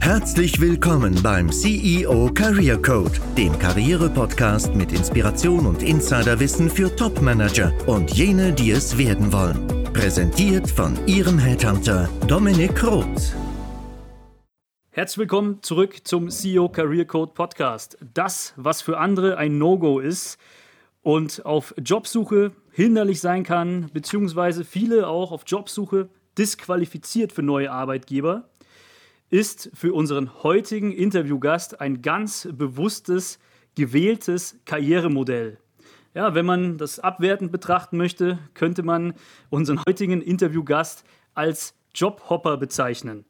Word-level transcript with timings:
Herzlich 0.00 0.60
willkommen 0.60 1.20
beim 1.22 1.50
CEO 1.50 2.30
Career 2.32 2.80
Code, 2.80 3.18
dem 3.36 3.58
Karriere-Podcast 3.58 4.74
mit 4.74 4.92
Inspiration 4.92 5.66
und 5.66 5.82
Insiderwissen 5.82 6.70
für 6.70 6.94
Top-Manager 6.94 7.72
und 7.86 8.12
jene, 8.12 8.52
die 8.52 8.70
es 8.70 8.96
werden 8.96 9.32
wollen. 9.32 9.66
Präsentiert 9.92 10.70
von 10.70 10.96
Ihrem 11.06 11.38
Headhunter 11.38 12.08
Dominik 12.28 12.84
Roth. 12.84 13.34
Herzlich 14.90 15.18
willkommen 15.18 15.62
zurück 15.62 16.06
zum 16.06 16.30
CEO 16.30 16.68
Career 16.68 17.04
Code 17.04 17.32
Podcast. 17.34 17.98
Das, 18.14 18.54
was 18.56 18.82
für 18.82 18.98
andere 18.98 19.36
ein 19.38 19.58
No-Go 19.58 19.98
ist 19.98 20.38
und 21.02 21.44
auf 21.44 21.74
Jobsuche 21.84 22.52
hinderlich 22.70 23.20
sein 23.20 23.42
kann, 23.42 23.90
beziehungsweise 23.92 24.64
viele 24.64 25.08
auch 25.08 25.32
auf 25.32 25.42
Jobsuche 25.46 26.08
disqualifiziert 26.38 27.32
für 27.32 27.42
neue 27.42 27.70
Arbeitgeber, 27.70 28.48
ist 29.30 29.70
für 29.74 29.92
unseren 29.92 30.42
heutigen 30.42 30.92
Interviewgast 30.92 31.80
ein 31.80 32.02
ganz 32.02 32.48
bewusstes, 32.52 33.38
gewähltes 33.74 34.58
Karrieremodell. 34.64 35.58
Ja, 36.14 36.34
wenn 36.34 36.46
man 36.46 36.78
das 36.78 36.98
abwertend 36.98 37.52
betrachten 37.52 37.96
möchte, 37.96 38.38
könnte 38.54 38.82
man 38.82 39.14
unseren 39.50 39.82
heutigen 39.86 40.22
Interviewgast 40.22 41.04
als 41.34 41.74
Jobhopper 41.94 42.56
bezeichnen. 42.56 43.24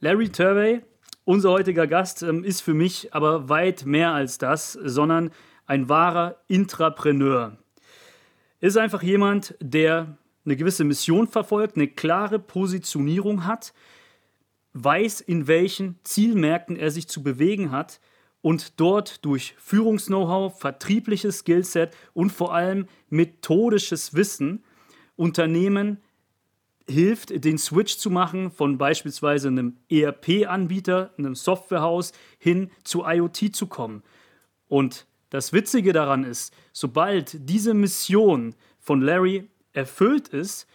Larry 0.00 0.28
Turvey, 0.28 0.82
unser 1.24 1.50
heutiger 1.50 1.86
Gast, 1.86 2.22
ähm, 2.22 2.44
ist 2.44 2.60
für 2.60 2.74
mich 2.74 3.14
aber 3.14 3.48
weit 3.48 3.86
mehr 3.86 4.12
als 4.12 4.38
das, 4.38 4.72
sondern 4.72 5.30
ein 5.66 5.88
wahrer 5.88 6.36
Intrapreneur. 6.48 7.56
Ist 8.60 8.76
einfach 8.76 9.02
jemand, 9.02 9.54
der 9.60 10.18
eine 10.48 10.56
gewisse 10.56 10.84
Mission 10.84 11.26
verfolgt, 11.26 11.76
eine 11.76 11.88
klare 11.88 12.38
Positionierung 12.38 13.44
hat, 13.44 13.74
weiß, 14.72 15.20
in 15.20 15.46
welchen 15.46 15.98
Zielmärkten 16.04 16.76
er 16.76 16.90
sich 16.90 17.06
zu 17.06 17.22
bewegen 17.22 17.70
hat 17.70 18.00
und 18.40 18.80
dort 18.80 19.24
durch 19.24 19.54
Führungs-Know-how, 19.58 20.58
vertriebliches 20.58 21.40
Skillset 21.40 21.94
und 22.14 22.32
vor 22.32 22.54
allem 22.54 22.86
methodisches 23.10 24.14
Wissen 24.14 24.64
Unternehmen 25.16 25.98
hilft, 26.88 27.44
den 27.44 27.58
Switch 27.58 27.98
zu 27.98 28.08
machen 28.08 28.50
von 28.50 28.78
beispielsweise 28.78 29.48
einem 29.48 29.76
ERP-Anbieter, 29.90 31.12
einem 31.18 31.34
Softwarehaus 31.34 32.12
hin 32.38 32.70
zu 32.84 33.04
IoT 33.04 33.54
zu 33.54 33.66
kommen. 33.66 34.02
Und 34.68 35.06
das 35.28 35.52
Witzige 35.52 35.92
daran 35.92 36.24
ist, 36.24 36.54
sobald 36.72 37.36
diese 37.50 37.74
Mission 37.74 38.54
von 38.80 39.02
Larry 39.02 39.50
erfüllt 39.72 40.28
ist, 40.28 40.66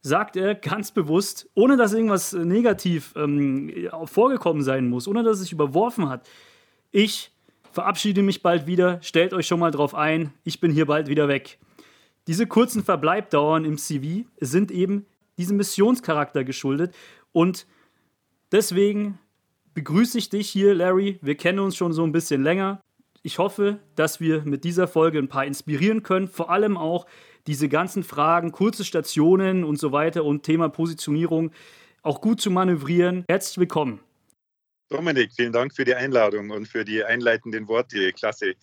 sagt 0.00 0.36
er 0.36 0.54
ganz 0.54 0.92
bewusst, 0.92 1.48
ohne 1.54 1.76
dass 1.76 1.94
irgendwas 1.94 2.34
äh, 2.34 2.44
negativ 2.44 3.14
ähm, 3.16 3.88
vorgekommen 4.04 4.62
sein 4.62 4.88
muss, 4.88 5.08
ohne 5.08 5.22
dass 5.22 5.36
es 5.36 5.42
sich 5.44 5.52
überworfen 5.52 6.08
hat, 6.08 6.28
ich 6.92 7.32
verabschiede 7.72 8.22
mich 8.22 8.42
bald 8.42 8.66
wieder, 8.66 9.02
stellt 9.02 9.32
euch 9.32 9.46
schon 9.46 9.58
mal 9.58 9.72
drauf 9.72 9.94
ein, 9.94 10.32
ich 10.44 10.60
bin 10.60 10.70
hier 10.70 10.86
bald 10.86 11.08
wieder 11.08 11.26
weg. 11.26 11.58
Diese 12.26 12.46
kurzen 12.46 12.84
Verbleibdauern 12.84 13.64
im 13.64 13.78
CV 13.78 14.26
sind 14.40 14.70
eben 14.70 15.06
diesem 15.36 15.56
Missionscharakter 15.56 16.44
geschuldet 16.44 16.94
und 17.32 17.66
deswegen 18.52 19.18
begrüße 19.74 20.18
ich 20.18 20.30
dich 20.30 20.48
hier, 20.48 20.74
Larry. 20.74 21.18
Wir 21.20 21.34
kennen 21.36 21.58
uns 21.58 21.76
schon 21.76 21.92
so 21.92 22.04
ein 22.04 22.12
bisschen 22.12 22.42
länger. 22.42 22.80
Ich 23.22 23.38
hoffe, 23.38 23.80
dass 23.96 24.20
wir 24.20 24.42
mit 24.44 24.64
dieser 24.64 24.86
Folge 24.86 25.18
ein 25.18 25.28
paar 25.28 25.44
inspirieren 25.44 26.02
können, 26.02 26.28
vor 26.28 26.50
allem 26.50 26.76
auch 26.76 27.06
diese 27.46 27.68
ganzen 27.68 28.02
Fragen, 28.02 28.52
kurze 28.52 28.84
Stationen 28.84 29.64
und 29.64 29.78
so 29.78 29.92
weiter 29.92 30.24
und 30.24 30.42
Thema 30.42 30.68
Positionierung 30.68 31.52
auch 32.02 32.20
gut 32.20 32.40
zu 32.40 32.50
manövrieren. 32.50 33.24
Herzlich 33.28 33.58
willkommen. 33.58 34.00
Dominik, 34.90 35.32
vielen 35.32 35.52
Dank 35.52 35.74
für 35.74 35.84
die 35.84 35.94
Einladung 35.94 36.50
und 36.50 36.68
für 36.68 36.84
die 36.84 37.02
einleitenden 37.02 37.68
Worte. 37.68 38.12
Klasse, 38.12 38.54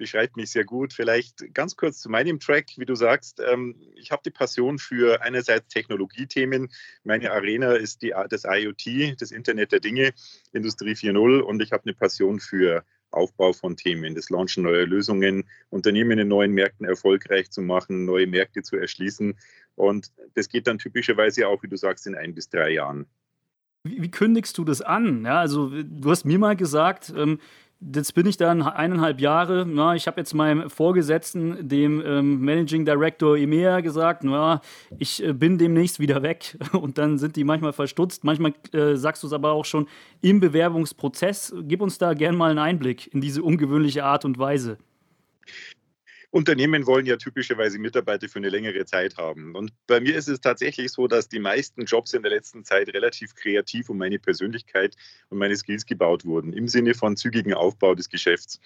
beschreibt 0.00 0.36
mich 0.36 0.50
sehr 0.50 0.64
gut. 0.64 0.92
Vielleicht 0.92 1.54
ganz 1.54 1.76
kurz 1.76 2.00
zu 2.00 2.08
meinem 2.08 2.40
Track, 2.40 2.66
wie 2.76 2.86
du 2.86 2.94
sagst. 2.94 3.40
Ähm, 3.40 3.76
ich 3.94 4.10
habe 4.10 4.22
die 4.24 4.30
Passion 4.30 4.78
für 4.78 5.20
einerseits 5.22 5.68
Technologiethemen. 5.68 6.70
Meine 7.04 7.30
Arena 7.30 7.74
ist 7.74 8.02
die, 8.02 8.14
das 8.30 8.44
IoT, 8.44 9.20
das 9.20 9.30
Internet 9.30 9.72
der 9.72 9.80
Dinge, 9.80 10.12
Industrie 10.52 10.92
4.0 10.92 11.40
und 11.40 11.62
ich 11.62 11.72
habe 11.72 11.84
eine 11.84 11.94
Passion 11.94 12.40
für 12.40 12.82
Aufbau 13.10 13.52
von 13.52 13.76
Themen, 13.76 14.14
das 14.14 14.30
Launchen 14.30 14.62
neuer 14.62 14.86
Lösungen, 14.86 15.44
Unternehmen 15.70 16.18
in 16.18 16.28
neuen 16.28 16.52
Märkten 16.52 16.86
erfolgreich 16.86 17.50
zu 17.50 17.62
machen, 17.62 18.04
neue 18.04 18.26
Märkte 18.26 18.62
zu 18.62 18.76
erschließen. 18.76 19.36
Und 19.76 20.12
das 20.34 20.48
geht 20.48 20.66
dann 20.66 20.78
typischerweise 20.78 21.48
auch, 21.48 21.62
wie 21.62 21.68
du 21.68 21.76
sagst, 21.76 22.06
in 22.06 22.14
ein 22.14 22.34
bis 22.34 22.48
drei 22.48 22.70
Jahren. 22.70 23.06
Wie, 23.82 24.02
wie 24.02 24.10
kündigst 24.10 24.58
du 24.58 24.64
das 24.64 24.82
an? 24.82 25.24
Ja, 25.24 25.40
also 25.40 25.70
du 25.70 26.10
hast 26.10 26.24
mir 26.24 26.38
mal 26.38 26.56
gesagt, 26.56 27.12
ähm, 27.16 27.38
Jetzt 27.82 28.14
bin 28.14 28.26
ich 28.26 28.36
dann 28.36 28.60
eineinhalb 28.60 29.22
Jahre. 29.22 29.64
Na, 29.66 29.94
ich 29.94 30.06
habe 30.06 30.20
jetzt 30.20 30.34
meinem 30.34 30.68
Vorgesetzten, 30.68 31.66
dem 31.66 32.02
ähm, 32.04 32.40
Managing 32.40 32.84
Director 32.84 33.38
EMEA, 33.38 33.80
gesagt, 33.80 34.22
na, 34.22 34.60
ich 34.98 35.24
äh, 35.24 35.32
bin 35.32 35.56
demnächst 35.56 35.98
wieder 35.98 36.22
weg. 36.22 36.58
Und 36.72 36.98
dann 36.98 37.16
sind 37.16 37.36
die 37.36 37.44
manchmal 37.44 37.72
verstutzt. 37.72 38.22
Manchmal 38.22 38.52
äh, 38.72 38.96
sagst 38.96 39.22
du 39.22 39.28
es 39.28 39.32
aber 39.32 39.52
auch 39.52 39.64
schon 39.64 39.88
im 40.20 40.40
Bewerbungsprozess. 40.40 41.54
Gib 41.62 41.80
uns 41.80 41.96
da 41.96 42.12
gern 42.12 42.36
mal 42.36 42.50
einen 42.50 42.58
Einblick 42.58 43.12
in 43.14 43.22
diese 43.22 43.42
ungewöhnliche 43.42 44.04
Art 44.04 44.26
und 44.26 44.38
Weise. 44.38 44.76
Unternehmen 46.32 46.86
wollen 46.86 47.06
ja 47.06 47.16
typischerweise 47.16 47.80
Mitarbeiter 47.80 48.28
für 48.28 48.38
eine 48.38 48.50
längere 48.50 48.84
Zeit 48.84 49.16
haben. 49.16 49.56
Und 49.56 49.72
bei 49.88 49.98
mir 49.98 50.14
ist 50.14 50.28
es 50.28 50.40
tatsächlich 50.40 50.92
so, 50.92 51.08
dass 51.08 51.28
die 51.28 51.40
meisten 51.40 51.86
Jobs 51.86 52.14
in 52.14 52.22
der 52.22 52.30
letzten 52.30 52.64
Zeit 52.64 52.88
relativ 52.94 53.34
kreativ 53.34 53.88
um 53.88 53.98
meine 53.98 54.20
Persönlichkeit 54.20 54.94
und 55.28 55.38
meine 55.38 55.56
Skills 55.56 55.86
gebaut 55.86 56.24
wurden, 56.24 56.52
im 56.52 56.68
Sinne 56.68 56.94
von 56.94 57.16
zügigen 57.16 57.52
Aufbau 57.52 57.96
des 57.96 58.08
Geschäfts. 58.08 58.60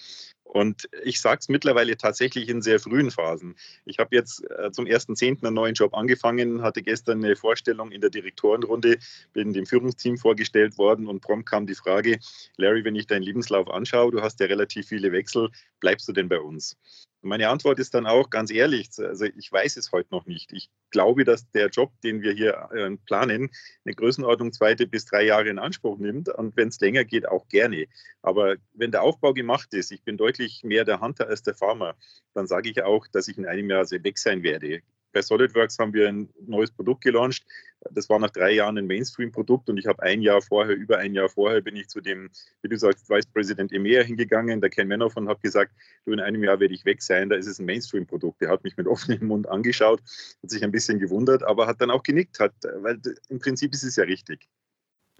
Und 0.44 0.90
ich 1.02 1.22
sage 1.22 1.38
es 1.40 1.48
mittlerweile 1.48 1.96
tatsächlich 1.96 2.50
in 2.50 2.60
sehr 2.60 2.78
frühen 2.78 3.10
Phasen. 3.10 3.56
Ich 3.86 3.98
habe 3.98 4.14
jetzt 4.14 4.44
äh, 4.50 4.70
zum 4.70 4.84
1.10. 4.84 5.42
einen 5.42 5.54
neuen 5.54 5.74
Job 5.74 5.94
angefangen, 5.94 6.60
hatte 6.60 6.82
gestern 6.82 7.24
eine 7.24 7.34
Vorstellung 7.34 7.90
in 7.92 8.02
der 8.02 8.10
Direktorenrunde, 8.10 8.98
bin 9.32 9.54
dem 9.54 9.64
Führungsteam 9.64 10.18
vorgestellt 10.18 10.76
worden 10.76 11.06
und 11.06 11.22
prompt 11.22 11.48
kam 11.48 11.66
die 11.66 11.74
Frage, 11.74 12.18
Larry, 12.58 12.84
wenn 12.84 12.94
ich 12.94 13.06
deinen 13.06 13.22
Lebenslauf 13.22 13.70
anschaue, 13.70 14.12
du 14.12 14.20
hast 14.20 14.38
ja 14.40 14.46
relativ 14.46 14.88
viele 14.88 15.12
Wechsel, 15.12 15.48
bleibst 15.80 16.06
du 16.08 16.12
denn 16.12 16.28
bei 16.28 16.38
uns? 16.38 16.76
Meine 17.24 17.48
Antwort 17.48 17.78
ist 17.78 17.94
dann 17.94 18.06
auch 18.06 18.30
ganz 18.30 18.50
ehrlich, 18.50 18.90
also 18.98 19.24
ich 19.24 19.50
weiß 19.50 19.76
es 19.76 19.92
heute 19.92 20.08
noch 20.10 20.26
nicht. 20.26 20.52
Ich 20.52 20.70
glaube, 20.90 21.24
dass 21.24 21.50
der 21.50 21.68
Job, 21.68 21.92
den 22.02 22.22
wir 22.22 22.32
hier 22.32 22.68
äh, 22.72 22.96
planen, 23.06 23.50
eine 23.84 23.94
Größenordnung 23.94 24.52
zwei 24.52 24.74
bis 24.74 25.06
drei 25.06 25.24
Jahre 25.24 25.48
in 25.48 25.58
Anspruch 25.58 25.98
nimmt 25.98 26.28
und 26.28 26.56
wenn 26.56 26.68
es 26.68 26.80
länger 26.80 27.04
geht, 27.04 27.26
auch 27.26 27.48
gerne. 27.48 27.86
Aber 28.22 28.56
wenn 28.72 28.90
der 28.90 29.02
Aufbau 29.02 29.32
gemacht 29.32 29.72
ist, 29.74 29.90
ich 29.90 30.02
bin 30.02 30.16
deutlich 30.16 30.62
mehr 30.64 30.84
der 30.84 31.00
Hunter 31.00 31.28
als 31.28 31.42
der 31.42 31.54
Farmer, 31.54 31.96
dann 32.34 32.46
sage 32.46 32.70
ich 32.70 32.82
auch, 32.82 33.06
dass 33.08 33.28
ich 33.28 33.38
in 33.38 33.46
einem 33.46 33.70
Jahr 33.70 33.84
weg 33.90 34.18
sein 34.18 34.42
werde 34.42 34.82
bei 35.14 35.22
SolidWorks 35.22 35.78
haben 35.78 35.94
wir 35.94 36.08
ein 36.08 36.28
neues 36.46 36.70
Produkt 36.70 37.02
gelauncht. 37.02 37.46
Das 37.92 38.08
war 38.08 38.18
nach 38.18 38.30
drei 38.30 38.52
Jahren 38.52 38.76
ein 38.76 38.86
Mainstream-Produkt 38.86 39.70
und 39.70 39.78
ich 39.78 39.86
habe 39.86 40.02
ein 40.02 40.20
Jahr 40.20 40.42
vorher, 40.42 40.76
über 40.76 40.98
ein 40.98 41.14
Jahr 41.14 41.28
vorher, 41.28 41.60
bin 41.62 41.76
ich 41.76 41.88
zu 41.88 42.00
dem, 42.00 42.30
wie 42.62 42.68
du 42.68 42.76
sagst, 42.76 43.08
Vice 43.08 43.26
President 43.26 43.72
EMEA 43.72 44.02
hingegangen, 44.02 44.60
der 44.60 44.70
Ken 44.70 44.88
Manoff 44.88 45.16
und 45.16 45.28
habe 45.28 45.40
gesagt, 45.40 45.72
du, 46.04 46.12
in 46.12 46.20
einem 46.20 46.42
Jahr 46.42 46.60
werde 46.60 46.74
ich 46.74 46.84
weg 46.84 47.02
sein, 47.02 47.28
da 47.28 47.36
ist 47.36 47.46
es 47.46 47.58
ein 47.58 47.66
Mainstream-Produkt. 47.66 48.42
Der 48.42 48.50
hat 48.50 48.64
mich 48.64 48.76
mit 48.76 48.86
offenem 48.88 49.26
Mund 49.28 49.48
angeschaut, 49.48 50.00
hat 50.42 50.50
sich 50.50 50.62
ein 50.64 50.72
bisschen 50.72 50.98
gewundert, 50.98 51.42
aber 51.42 51.66
hat 51.66 51.80
dann 51.80 51.90
auch 51.90 52.02
genickt, 52.02 52.40
hat, 52.40 52.54
weil 52.76 53.00
im 53.28 53.38
Prinzip 53.38 53.72
ist 53.72 53.84
es 53.84 53.96
ja 53.96 54.04
richtig. 54.04 54.48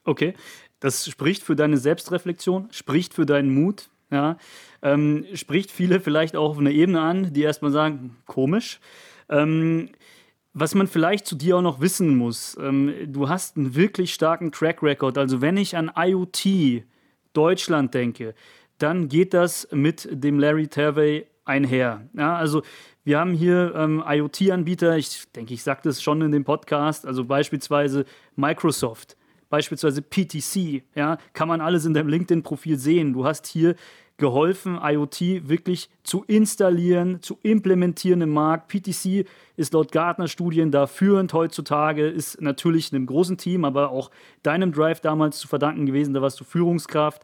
Okay, 0.04 0.34
das 0.80 1.06
spricht 1.06 1.42
für 1.42 1.56
deine 1.56 1.78
Selbstreflexion, 1.78 2.68
spricht 2.72 3.14
für 3.14 3.24
deinen 3.24 3.54
Mut, 3.54 3.88
ja, 4.10 4.36
ähm, 4.82 5.26
spricht 5.34 5.70
viele 5.70 5.98
vielleicht 5.98 6.36
auch 6.36 6.50
auf 6.50 6.58
einer 6.58 6.70
Ebene 6.70 7.00
an, 7.00 7.32
die 7.32 7.42
erstmal 7.42 7.72
sagen, 7.72 8.16
komisch. 8.26 8.80
Ähm, 9.28 9.90
was 10.52 10.74
man 10.74 10.86
vielleicht 10.86 11.26
zu 11.26 11.34
dir 11.34 11.56
auch 11.56 11.62
noch 11.62 11.80
wissen 11.80 12.16
muss, 12.16 12.56
ähm, 12.60 12.94
du 13.06 13.28
hast 13.28 13.56
einen 13.56 13.74
wirklich 13.74 14.14
starken 14.14 14.52
Track 14.52 14.82
Record. 14.82 15.18
Also 15.18 15.40
wenn 15.40 15.56
ich 15.56 15.76
an 15.76 15.90
IoT 15.96 16.84
Deutschland 17.32 17.92
denke, 17.92 18.34
dann 18.78 19.08
geht 19.08 19.34
das 19.34 19.68
mit 19.72 20.08
dem 20.10 20.38
Larry 20.38 20.68
Tervey 20.68 21.26
einher. 21.44 22.08
Ja, 22.16 22.36
also 22.36 22.62
wir 23.04 23.18
haben 23.18 23.34
hier 23.34 23.74
ähm, 23.76 24.02
IoT-Anbieter, 24.06 24.96
ich 24.96 25.30
denke, 25.32 25.52
ich 25.52 25.62
sagte 25.62 25.88
es 25.88 26.02
schon 26.02 26.22
in 26.22 26.32
dem 26.32 26.44
Podcast, 26.44 27.06
also 27.06 27.24
beispielsweise 27.24 28.06
Microsoft, 28.36 29.16
beispielsweise 29.50 30.00
PTC, 30.02 30.84
ja, 30.94 31.18
kann 31.32 31.48
man 31.48 31.60
alles 31.60 31.84
in 31.84 31.94
deinem 31.94 32.08
LinkedIn-Profil 32.08 32.78
sehen. 32.78 33.12
Du 33.12 33.24
hast 33.24 33.46
hier 33.46 33.74
geholfen, 34.16 34.78
IoT 34.80 35.48
wirklich 35.48 35.90
zu 36.04 36.24
installieren, 36.26 37.20
zu 37.20 37.38
implementieren 37.42 38.20
im 38.20 38.30
Markt. 38.30 38.68
PTC 38.68 39.26
ist 39.56 39.72
laut 39.72 39.90
Gartner-Studien 39.90 40.70
da 40.70 40.86
führend 40.86 41.32
heutzutage, 41.32 42.06
ist 42.06 42.40
natürlich 42.40 42.92
einem 42.92 43.06
großen 43.06 43.38
Team, 43.38 43.64
aber 43.64 43.90
auch 43.90 44.10
deinem 44.42 44.72
Drive 44.72 45.00
damals 45.00 45.38
zu 45.38 45.48
verdanken 45.48 45.86
gewesen, 45.86 46.14
da 46.14 46.22
warst 46.22 46.38
du 46.38 46.44
Führungskraft. 46.44 47.22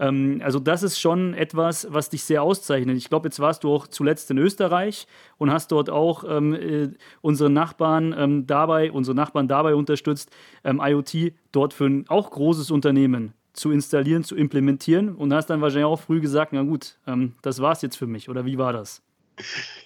Ähm, 0.00 0.40
also 0.42 0.58
das 0.58 0.82
ist 0.82 0.98
schon 0.98 1.34
etwas, 1.34 1.86
was 1.90 2.10
dich 2.10 2.24
sehr 2.24 2.42
auszeichnet. 2.42 2.96
Ich 2.96 3.08
glaube, 3.08 3.28
jetzt 3.28 3.38
warst 3.38 3.62
du 3.62 3.72
auch 3.72 3.86
zuletzt 3.86 4.30
in 4.32 4.38
Österreich 4.38 5.06
und 5.38 5.52
hast 5.52 5.70
dort 5.70 5.90
auch 5.90 6.24
ähm, 6.28 6.54
äh, 6.54 6.88
unsere 7.20 7.50
Nachbarn 7.50 8.14
ähm, 8.18 8.46
dabei, 8.48 8.90
unsere 8.90 9.14
Nachbarn 9.14 9.46
dabei 9.46 9.76
unterstützt, 9.76 10.30
ähm, 10.64 10.80
IoT 10.82 11.34
dort 11.52 11.72
für 11.72 11.86
ein 11.86 12.04
auch 12.08 12.30
großes 12.30 12.72
Unternehmen 12.72 13.32
zu 13.52 13.70
installieren, 13.70 14.24
zu 14.24 14.34
implementieren 14.36 15.14
und 15.14 15.32
hast 15.32 15.46
dann 15.46 15.60
wahrscheinlich 15.60 15.86
auch 15.86 16.00
früh 16.00 16.20
gesagt, 16.20 16.52
na 16.52 16.62
gut, 16.62 16.98
ähm, 17.06 17.34
das 17.42 17.60
war's 17.60 17.82
jetzt 17.82 17.96
für 17.96 18.06
mich. 18.06 18.28
Oder 18.28 18.46
wie 18.46 18.58
war 18.58 18.72
das? 18.72 19.02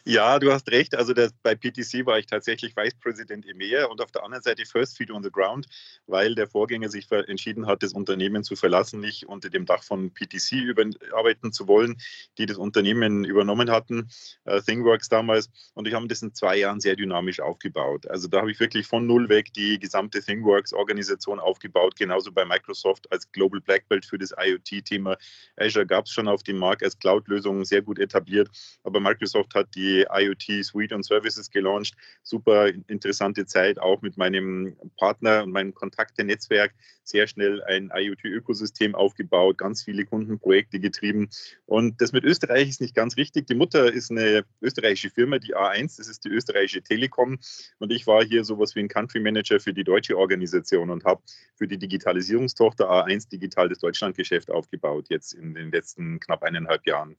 Ja, 0.04 0.38
du 0.38 0.52
hast 0.52 0.70
recht. 0.70 0.94
Also 0.94 1.12
das, 1.12 1.32
bei 1.42 1.54
PTC 1.54 2.06
war 2.06 2.18
ich 2.18 2.26
tatsächlich 2.26 2.76
Vice 2.76 2.94
President 2.94 3.46
EMEA 3.46 3.86
und 3.86 4.00
auf 4.00 4.12
der 4.12 4.24
anderen 4.24 4.42
Seite 4.42 4.64
First 4.64 4.96
Feet 4.96 5.10
on 5.10 5.22
the 5.22 5.30
Ground, 5.30 5.66
weil 6.06 6.34
der 6.34 6.46
Vorgänger 6.46 6.88
sich 6.88 7.10
entschieden 7.10 7.66
hat, 7.66 7.82
das 7.82 7.92
Unternehmen 7.92 8.44
zu 8.44 8.56
verlassen, 8.56 9.00
nicht 9.00 9.26
unter 9.26 9.50
dem 9.50 9.66
Dach 9.66 9.82
von 9.82 10.12
PTC 10.12 10.76
arbeiten 11.12 11.52
zu 11.52 11.66
wollen, 11.66 11.96
die 12.38 12.46
das 12.46 12.56
Unternehmen 12.56 13.24
übernommen 13.24 13.70
hatten, 13.70 14.08
äh, 14.44 14.60
ThingWorks 14.60 15.08
damals. 15.08 15.50
Und 15.74 15.88
ich 15.88 15.94
habe 15.94 16.06
das 16.06 16.22
in 16.22 16.34
zwei 16.34 16.56
Jahren 16.56 16.80
sehr 16.80 16.96
dynamisch 16.96 17.40
aufgebaut. 17.40 18.06
Also 18.08 18.28
da 18.28 18.38
habe 18.40 18.50
ich 18.50 18.60
wirklich 18.60 18.86
von 18.86 19.06
null 19.06 19.28
weg 19.28 19.52
die 19.54 19.78
gesamte 19.78 20.22
ThingWorks-Organisation 20.22 21.40
aufgebaut, 21.40 21.96
genauso 21.96 22.32
bei 22.32 22.44
Microsoft 22.44 23.10
als 23.10 23.30
Global 23.32 23.60
Black 23.60 23.88
Belt 23.88 24.04
für 24.06 24.18
das 24.18 24.32
IoT-Thema. 24.36 25.16
Azure 25.56 25.86
gab 25.86 26.06
es 26.06 26.12
schon 26.12 26.28
auf 26.28 26.42
dem 26.42 26.58
Markt 26.58 26.82
als 26.82 26.98
Cloud-Lösung 26.98 27.64
sehr 27.64 27.82
gut 27.82 27.98
etabliert, 27.98 28.50
aber 28.84 29.00
Microsoft 29.00 29.35
Microsoft 29.36 29.54
hat 29.54 29.74
die 29.74 30.06
IoT 30.10 30.64
Suite 30.64 30.92
und 30.92 31.04
Services 31.04 31.50
gelauncht. 31.50 31.94
Super 32.22 32.68
interessante 32.88 33.46
Zeit, 33.46 33.78
auch 33.78 34.00
mit 34.02 34.16
meinem 34.16 34.76
Partner 34.96 35.42
und 35.42 35.52
meinem 35.52 35.74
Kontakte-Netzwerk 35.74 36.72
sehr 37.04 37.26
schnell 37.26 37.62
ein 37.64 37.90
IoT-Ökosystem 37.94 38.94
aufgebaut, 38.94 39.58
ganz 39.58 39.82
viele 39.82 40.04
Kundenprojekte 40.04 40.80
getrieben. 40.80 41.28
Und 41.66 42.00
das 42.00 42.12
mit 42.12 42.24
Österreich 42.24 42.68
ist 42.68 42.80
nicht 42.80 42.94
ganz 42.94 43.16
richtig. 43.16 43.46
Die 43.46 43.54
Mutter 43.54 43.92
ist 43.92 44.10
eine 44.10 44.44
österreichische 44.60 45.10
Firma, 45.10 45.38
die 45.38 45.54
A1, 45.54 45.98
das 45.98 46.08
ist 46.08 46.24
die 46.24 46.30
österreichische 46.30 46.82
Telekom. 46.82 47.38
Und 47.78 47.92
ich 47.92 48.06
war 48.06 48.24
hier 48.24 48.44
sowas 48.44 48.74
wie 48.74 48.80
ein 48.80 48.88
Country 48.88 49.20
Manager 49.20 49.60
für 49.60 49.72
die 49.72 49.84
deutsche 49.84 50.16
Organisation 50.16 50.90
und 50.90 51.04
habe 51.04 51.22
für 51.54 51.68
die 51.68 51.78
Digitalisierungstochter 51.78 52.90
A1 52.90 53.28
Digital 53.28 53.68
das 53.68 53.78
Deutschlandgeschäft 53.78 54.50
aufgebaut, 54.50 55.06
jetzt 55.08 55.32
in 55.34 55.54
den 55.54 55.70
letzten 55.70 56.18
knapp 56.20 56.42
eineinhalb 56.42 56.86
Jahren 56.86 57.16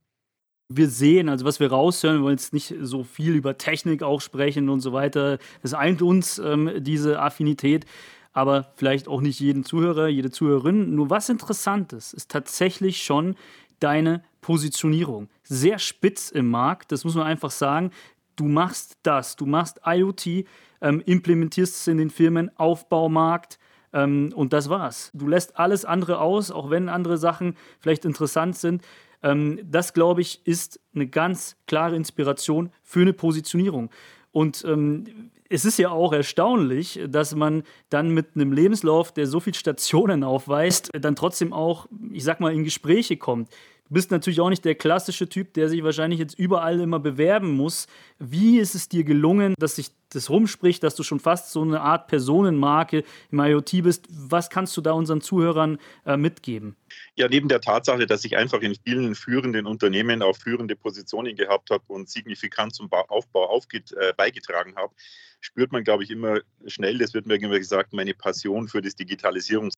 wir 0.70 0.90
sehen, 0.90 1.30
also 1.30 1.46
was 1.46 1.60
wir 1.60 1.70
raushören, 1.72 2.18
wir 2.18 2.24
wollen 2.24 2.38
jetzt 2.38 2.54
nicht 2.54 2.74
so 2.82 3.04
viel 3.04 3.36
über 3.36 3.58
Technik 3.58 4.04
auch 4.04 4.22
sprechen 4.22 4.70
und 4.70 4.82
so 4.82 4.92
weiter. 4.94 5.38
Es 5.64 5.74
eint 5.74 6.02
uns 6.02 6.40
ähm, 6.40 6.72
diese 6.80 7.22
Affinität, 7.22 7.86
aber 8.34 8.72
vielleicht 8.76 9.08
auch 9.08 9.22
nicht 9.22 9.40
jeden 9.40 9.64
Zuhörer, 9.64 10.08
jede 10.08 10.30
Zuhörerin. 10.30 10.94
Nur 10.94 11.10
was 11.10 11.30
interessant 11.30 11.94
ist, 11.94 12.14
ist 12.14 12.30
tatsächlich 12.30 13.02
schon 13.04 13.36
deine 13.80 14.24
Positionierung. 14.42 15.30
Sehr 15.44 15.80
spitz 15.80 16.32
im 16.32 16.50
Markt, 16.50 16.92
das 16.92 17.04
muss 17.04 17.16
man 17.16 17.26
einfach 17.26 17.52
sagen. 17.52 17.92
Du 18.36 18.46
machst 18.46 18.98
das, 19.04 19.36
du 19.36 19.46
machst 19.46 19.80
IoT, 19.86 20.46
ähm, 20.82 21.02
implementierst 21.06 21.76
es 21.76 21.88
in 21.88 21.98
den 21.98 22.10
Firmen, 22.10 22.52
Aufbaumarkt, 22.58 23.58
ähm, 23.94 24.32
und 24.36 24.54
das 24.54 24.70
war's. 24.70 25.12
Du 25.14 25.28
lässt 25.28 25.58
alles 25.58 25.86
andere 25.86 26.20
aus, 26.20 26.52
auch 26.52 26.70
wenn 26.70 26.90
andere 26.90 27.18
Sachen 27.18 27.56
vielleicht 27.80 28.06
interessant 28.06 28.58
sind. 28.58 28.84
Ähm, 29.24 29.60
das, 29.64 29.94
glaube 29.94 30.22
ich, 30.22 30.46
ist 30.46 30.80
eine 30.94 31.08
ganz 31.08 31.58
klare 31.68 31.96
Inspiration 31.96 32.72
für 32.84 33.02
eine 33.02 33.14
Positionierung. 33.14 33.90
Und 34.32 34.64
ähm, 34.68 35.32
es 35.50 35.66
ist 35.66 35.80
ja 35.80 35.90
auch 35.90 36.14
erstaunlich, 36.14 37.00
dass 37.08 37.34
man 37.36 37.64
dann 37.90 38.10
mit 38.10 38.36
einem 38.36 38.52
Lebenslauf, 38.52 39.14
der 39.14 39.28
so 39.28 39.40
viele 39.40 39.56
Stationen 39.56 40.24
aufweist, 40.24 40.92
dann 40.94 41.16
trotzdem 41.16 41.54
auch, 41.54 41.88
ich 42.12 42.24
sag 42.24 42.40
mal, 42.40 42.54
in 42.54 42.64
Gespräche 42.64 43.18
kommt. 43.18 43.50
Du 43.90 43.94
bist 43.94 44.12
natürlich 44.12 44.42
auch 44.42 44.50
nicht 44.50 44.66
der 44.66 44.76
klassische 44.76 45.30
Typ, 45.30 45.54
der 45.54 45.70
sich 45.70 45.82
wahrscheinlich 45.82 46.20
jetzt 46.20 46.38
überall 46.38 46.80
immer 46.82 47.00
bewerben 47.00 47.52
muss. 47.52 47.88
Wie 48.20 48.60
ist 48.60 48.76
es 48.76 48.90
dir 48.90 49.06
gelungen, 49.06 49.54
dass 49.58 49.78
sich 49.78 49.92
das 50.10 50.30
rumspricht, 50.30 50.84
dass 50.84 50.96
du 50.96 51.04
schon 51.04 51.22
fast 51.22 51.52
so 51.52 51.62
eine 51.62 51.80
Art 51.80 52.08
Personenmarke 52.08 53.06
im 53.32 53.40
IoT 53.40 53.84
bist? 53.84 54.06
Was 54.10 54.50
kannst 54.50 54.76
du 54.76 54.82
da 54.82 54.92
unseren 54.92 55.22
Zuhörern 55.22 55.78
äh, 56.06 56.18
mitgeben? 56.18 56.76
Ja, 57.16 57.30
neben 57.30 57.48
der 57.48 57.62
Tatsache, 57.62 58.06
dass 58.06 58.26
ich 58.26 58.36
einfach 58.36 58.62
in 58.62 58.76
vielen 58.76 59.16
führenden 59.16 59.66
Unternehmen 59.66 60.22
auch 60.22 60.36
führende 60.36 60.76
Positionen 60.76 61.38
gehabt 61.38 61.70
habe 61.70 61.84
und 61.88 62.10
signifikant 62.10 62.76
zum 62.76 62.92
Aufbau 62.92 63.48
aufgeht, 63.48 63.94
äh, 63.94 64.14
beigetragen 64.18 64.76
habe, 64.76 64.94
spürt 65.40 65.72
man, 65.72 65.86
glaube 65.86 66.04
ich, 66.04 66.10
immer 66.10 66.40
schnell, 66.66 66.98
das 66.98 67.14
wird 67.14 67.26
mir 67.26 67.36
immer 67.36 67.58
gesagt, 67.58 67.94
meine 67.94 68.14
Passion 68.14 68.68
für 68.68 68.82
das 68.82 68.98
Digitalisierungs- 68.98 69.76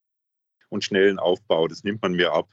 und 0.68 0.84
schnellen 0.84 1.18
Aufbau. 1.18 1.68
Das 1.68 1.84
nimmt 1.84 2.02
man 2.02 2.12
mir 2.12 2.32
ab. 2.32 2.48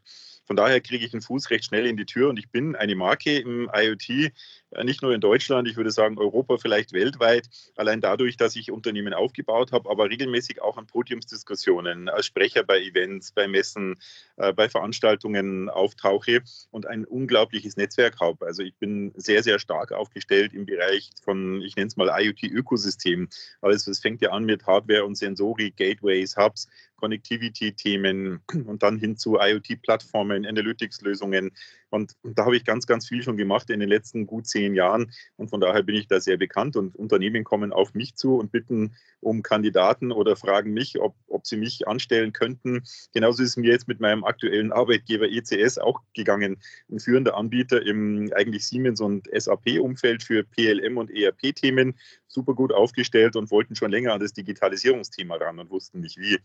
Von 0.48 0.56
daher 0.56 0.80
kriege 0.80 1.06
ich 1.06 1.14
einen 1.14 1.22
Fuß 1.22 1.50
recht 1.50 1.66
schnell 1.66 1.86
in 1.86 1.98
die 1.98 2.06
Tür 2.06 2.30
und 2.30 2.40
ich 2.40 2.50
bin 2.50 2.76
eine 2.76 2.96
Marke 2.96 3.38
im 3.38 3.70
IoT, 3.74 4.32
äh, 4.72 4.84
nicht 4.86 5.02
nur 5.02 5.14
in 5.14 5.20
Deutschland, 5.20 5.68
ich 5.68 5.76
würde 5.76 5.92
sagen 5.92 6.18
Europa, 6.18 6.58
vielleicht 6.58 6.94
weltweit, 6.94 7.50
allein 7.76 8.00
dadurch, 8.00 8.38
dass 8.38 8.56
ich 8.56 8.72
Unternehmen 8.72 9.14
aufgebaut 9.14 9.74
habe, 9.74 9.90
aber 9.90 10.10
regelmäßig 10.10 10.62
auch 10.62 10.78
an 10.78 10.88
Podiumsdiskussionen 10.88 12.08
als 12.08 12.28
Sprecher 12.28 12.64
bei 12.64 12.80
Events, 12.82 13.34
bei 13.34 13.48
Messen, 13.48 14.00
äh, 14.38 14.54
bei 14.54 14.70
Veranstaltungen 14.70 15.70
auftauche 15.70 16.42
und 16.72 16.88
ein 16.88 17.04
unglaubliches 17.04 17.76
Netzwerk 17.76 18.22
habe. 18.22 18.46
Also 18.46 18.64
ich 18.64 18.76
bin 18.76 19.12
sehr, 19.18 19.44
sehr 19.44 19.60
stark 19.60 19.92
aufgestellt 19.92 20.54
im 20.54 20.66
Bereich 20.66 21.12
von, 21.24 21.62
ich 21.62 21.76
nenne 21.76 21.88
es 21.88 21.98
mal 21.98 22.10
IoT-Ökosystem. 22.10 23.28
Also 23.62 23.92
es 23.92 24.00
fängt 24.00 24.22
ja 24.22 24.32
an 24.32 24.46
mit 24.46 24.66
Hardware 24.66 25.04
und 25.04 25.16
Sensorik, 25.16 25.76
Gateways, 25.76 26.38
Hubs, 26.38 26.70
Connectivity-Themen 26.98 28.42
und 28.66 28.84
dann 28.84 28.98
hin 28.98 29.18
zu 29.18 29.38
IoT-Plattformen, 29.40 30.46
Analytics-Lösungen. 30.46 31.52
Und, 31.90 32.14
da 32.24 32.46
habe 32.46 32.58
ich 32.58 32.66
ganz, 32.66 32.86
ganz 32.86 33.08
viel 33.08 33.24
schon 33.24 33.38
gemacht 33.38 33.70
in 33.70 33.80
den 33.80 33.90
letzten 33.90 34.28
gut 34.28 34.48
zehn 34.48 34.76
Jahren. 34.76 35.12
Und 35.38 35.50
von 35.50 35.62
daher 35.62 35.84
bin 35.84 35.96
ich 35.96 36.08
da 36.08 36.20
sehr 36.20 36.38
bekannt. 36.38 36.76
Und 36.76 36.96
Unternehmen 36.96 37.44
kommen 37.44 37.72
auf 37.72 37.94
mich 37.94 38.16
zu 38.16 38.36
und 38.36 38.52
bitten 38.52 38.96
um 39.20 39.42
Kandidaten 39.42 40.12
oder 40.12 40.36
fragen 40.36 40.74
mich, 40.74 41.00
ob, 41.00 41.16
ob 41.28 41.48
sie 41.48 41.58
mich 41.58 41.88
anstellen 41.88 42.34
könnten. 42.34 42.84
Genauso 43.14 43.44
ist 43.44 43.50
es 43.50 43.58
mir 43.58 43.72
jetzt 43.72 43.88
mit 43.88 44.00
meinem 44.00 44.24
aktuellen 44.24 44.72
Arbeitgeber 44.72 45.28
ECS 45.28 45.78
auch 45.78 46.02
gegangen. 46.14 46.58
Ein 46.90 47.00
führender 47.00 47.36
Anbieter 47.36 47.82
im 47.82 48.32
eigentlich 48.36 48.68
Siemens- 48.68 49.02
und 49.02 49.28
SAP-Umfeld 49.34 50.24
für 50.24 50.44
PLM 50.44 50.98
und 50.98 51.10
ERP-Themen 51.10 51.96
super 52.28 52.54
gut 52.54 52.72
aufgestellt 52.72 53.36
und 53.36 53.50
wollten 53.50 53.76
schon 53.76 53.90
länger 53.90 54.14
an 54.14 54.20
das 54.20 54.34
Digitalisierungsthema 54.34 55.36
ran 55.36 55.60
und 55.60 55.70
wussten 55.70 56.02
nicht 56.02 56.18
wie. 56.18 56.38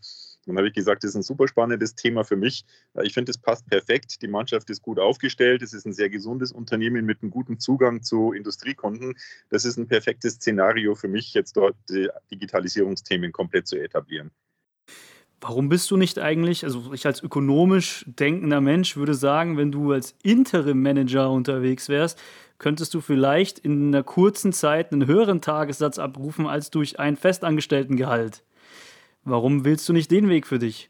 Dann 0.45 0.57
habe 0.57 0.67
ich 0.67 0.73
gesagt, 0.73 1.03
das 1.03 1.11
ist 1.11 1.15
ein 1.15 1.23
super 1.23 1.47
spannendes 1.47 1.95
Thema 1.95 2.23
für 2.23 2.35
mich. 2.35 2.65
Ich 3.03 3.13
finde, 3.13 3.31
es 3.31 3.37
passt 3.37 3.67
perfekt. 3.67 4.21
Die 4.21 4.27
Mannschaft 4.27 4.69
ist 4.69 4.81
gut 4.81 4.99
aufgestellt. 4.99 5.32
Es 5.39 5.73
ist 5.73 5.85
ein 5.85 5.93
sehr 5.93 6.09
gesundes 6.09 6.51
Unternehmen 6.51 7.05
mit 7.05 7.21
einem 7.21 7.31
guten 7.31 7.59
Zugang 7.59 8.03
zu 8.03 8.33
Industriekunden. 8.33 9.15
Das 9.49 9.65
ist 9.65 9.77
ein 9.77 9.87
perfektes 9.87 10.33
Szenario 10.35 10.95
für 10.95 11.07
mich, 11.07 11.33
jetzt 11.33 11.57
dort 11.57 11.75
die 11.89 12.09
Digitalisierungsthemen 12.31 13.31
komplett 13.31 13.67
zu 13.67 13.77
etablieren. 13.77 14.31
Warum 15.41 15.67
bist 15.67 15.91
du 15.91 15.97
nicht 15.97 16.19
eigentlich, 16.19 16.63
also 16.63 16.93
ich 16.93 17.05
als 17.05 17.21
ökonomisch 17.21 18.05
denkender 18.07 18.61
Mensch 18.61 18.95
würde 18.95 19.13
sagen, 19.13 19.57
wenn 19.57 19.73
du 19.73 19.91
als 19.91 20.15
Interim-Manager 20.23 21.29
unterwegs 21.29 21.89
wärst, 21.89 22.17
könntest 22.59 22.93
du 22.93 23.01
vielleicht 23.01 23.59
in 23.59 23.87
einer 23.87 24.03
kurzen 24.03 24.53
Zeit 24.53 24.93
einen 24.93 25.05
höheren 25.05 25.41
Tagessatz 25.41 25.99
abrufen 25.99 26.47
als 26.47 26.71
durch 26.71 26.97
ein 26.97 27.17
Festangestelltengehalt. 27.17 28.41
Warum 29.25 29.65
willst 29.65 29.89
du 29.89 29.91
nicht 29.91 30.11
den 30.11 30.29
Weg 30.29 30.47
für 30.47 30.59
dich? 30.59 30.89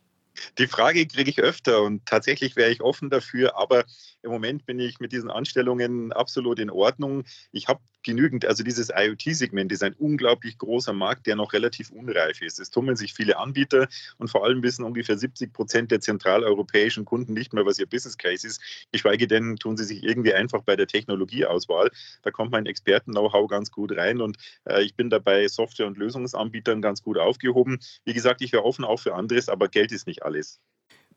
Die 0.60 0.67
Frage 0.67 1.06
kriege 1.08 1.32
ich 1.32 1.39
öfter 1.41 1.82
und 1.82 2.06
tatsächlich 2.06 2.56
wäre 2.56 2.70
ich 2.70 2.82
offen 2.82 3.10
dafür, 3.10 3.58
aber 3.58 3.86
im 4.24 4.32
Moment 4.32 4.65
bin 4.65 4.80
ich 4.80 5.00
mit 5.00 5.12
diesen 5.12 5.30
Anstellungen 5.30 6.12
absolut 6.13 6.60
in 6.60 6.70
Ordnung. 6.70 7.25
Ich 7.51 7.68
habe 7.68 7.82
genügend, 8.03 8.46
also 8.46 8.63
dieses 8.63 8.89
IoT-Segment 8.89 9.72
ist 9.72 9.84
ein 9.84 9.94
unglaublich 9.94 10.58
großer 10.58 10.94
Markt, 10.94 11.27
der 11.27 11.36
noch 11.36 11.53
relativ 11.53 11.89
unreif 11.89 12.42
ist. 12.42 12.60
Es 12.60 12.70
tummeln 12.70 12.96
sich 12.96 13.13
viele 13.13 13.38
Anbieter 13.38 13.88
und 14.18 14.30
vor 14.30 14.46
allem 14.46 14.63
wissen 14.63 14.84
ungefähr 14.84 15.18
70 15.18 15.53
Prozent 15.53 15.92
der 15.92 16.00
zentraleuropäischen 16.00 17.06
Kunden 17.06 17.34
nicht 17.34 17.53
mehr, 17.53 17.65
was 17.65 17.80
ihr 17.80 17.86
Business 17.86 18.18
Case 18.18 18.48
ist. 18.48 18.62
Geschweige 18.92 19.27
denn 19.27 19.58
tun 19.58 19.77
sie 19.77 19.86
sich 19.86 20.03
irgendwie 20.03 20.34
einfach 20.34 20.63
bei 20.63 20.75
der 20.75 20.88
Technologieauswahl. 20.88 21.92
Da 22.22 22.32
kommt 22.32 22.51
mein 22.51 22.65
Experten-Know-how 22.65 23.50
ganz 23.50 23.72
gut 23.72 23.96
rein 23.96 24.22
und 24.22 24.38
äh, 24.65 24.84
ich 24.84 24.96
bin 24.96 25.10
dabei 25.10 25.48
Software- 25.48 25.88
und 25.88 25.98
Lösungsanbietern 25.98 26.82
ganz 26.82 27.03
gut 27.03 27.18
aufgehoben. 27.18 27.80
Wie 28.06 28.13
gesagt, 28.13 28.42
ich 28.42 28.53
wäre 28.53 28.63
offen 28.63 28.86
auch 28.86 29.00
für 29.00 29.15
anderes, 29.15 29.50
aber 29.50 29.68
Geld 29.68 29.92
ist 29.92 30.08
nicht 30.08 30.24
alles. 30.24 30.62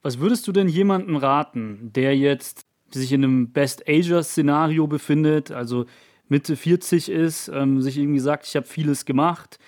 Was 0.03 0.19
würdest 0.19 0.47
du 0.47 0.53
denn 0.53 0.69
jemandem 0.69 1.17
raten, 1.17 1.93
der 1.93 2.17
jetzt 2.17 2.66
sich 2.91 3.13
in 3.13 3.25
einem 3.25 3.49
Best-Ager-Szenario 3.51 4.87
befindet, 4.87 5.51
also 5.51 5.87
Mitte 6.29 6.57
40 6.57 7.09
ist, 7.09 7.49
ähm, 7.49 7.81
sich 7.83 7.99
irgendwie 7.99 8.21
sagt, 8.21 8.47
ich 8.47 8.57
habe 8.57 8.67
vieles 8.67 9.05
gemacht. 9.05 9.59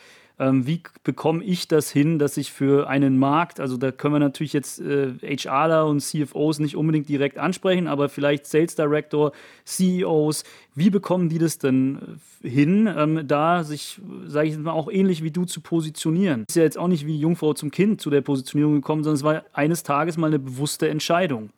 Ähm, 0.40 0.68
wie 0.68 0.82
bekomme 1.02 1.42
ich 1.42 1.66
das 1.66 1.90
hin, 1.90 2.20
dass 2.20 2.36
ich 2.36 2.52
für 2.52 2.88
einen 2.88 3.18
Markt, 3.18 3.58
also 3.58 3.76
da 3.76 3.90
können 3.90 4.14
wir 4.14 4.20
natürlich 4.20 4.52
jetzt 4.52 4.80
äh, 4.80 5.14
HRler 5.20 5.86
und 5.86 6.00
CFOs 6.00 6.60
nicht 6.60 6.76
unbedingt 6.76 7.08
direkt 7.08 7.38
ansprechen, 7.38 7.88
aber 7.88 8.08
vielleicht 8.08 8.46
Sales 8.46 8.76
Director, 8.76 9.32
CEOs, 9.64 10.44
wie 10.76 10.90
bekommen 10.90 11.28
die 11.28 11.38
das 11.38 11.58
denn 11.58 12.20
hin, 12.40 12.88
ähm, 12.96 13.26
da 13.26 13.64
sich, 13.64 14.00
sage 14.26 14.48
ich 14.48 14.58
mal, 14.58 14.70
auch 14.70 14.88
ähnlich 14.88 15.24
wie 15.24 15.32
du 15.32 15.44
zu 15.44 15.60
positionieren? 15.60 16.44
Ist 16.48 16.54
ja 16.54 16.62
jetzt 16.62 16.78
auch 16.78 16.88
nicht 16.88 17.04
wie 17.04 17.18
Jungfrau 17.18 17.52
zum 17.54 17.72
Kind 17.72 18.00
zu 18.00 18.08
der 18.08 18.20
Positionierung 18.20 18.74
gekommen, 18.74 19.02
sondern 19.02 19.16
es 19.16 19.24
war 19.24 19.42
eines 19.52 19.82
Tages 19.82 20.16
mal 20.16 20.28
eine 20.28 20.38
bewusste 20.38 20.88
Entscheidung. 20.88 21.50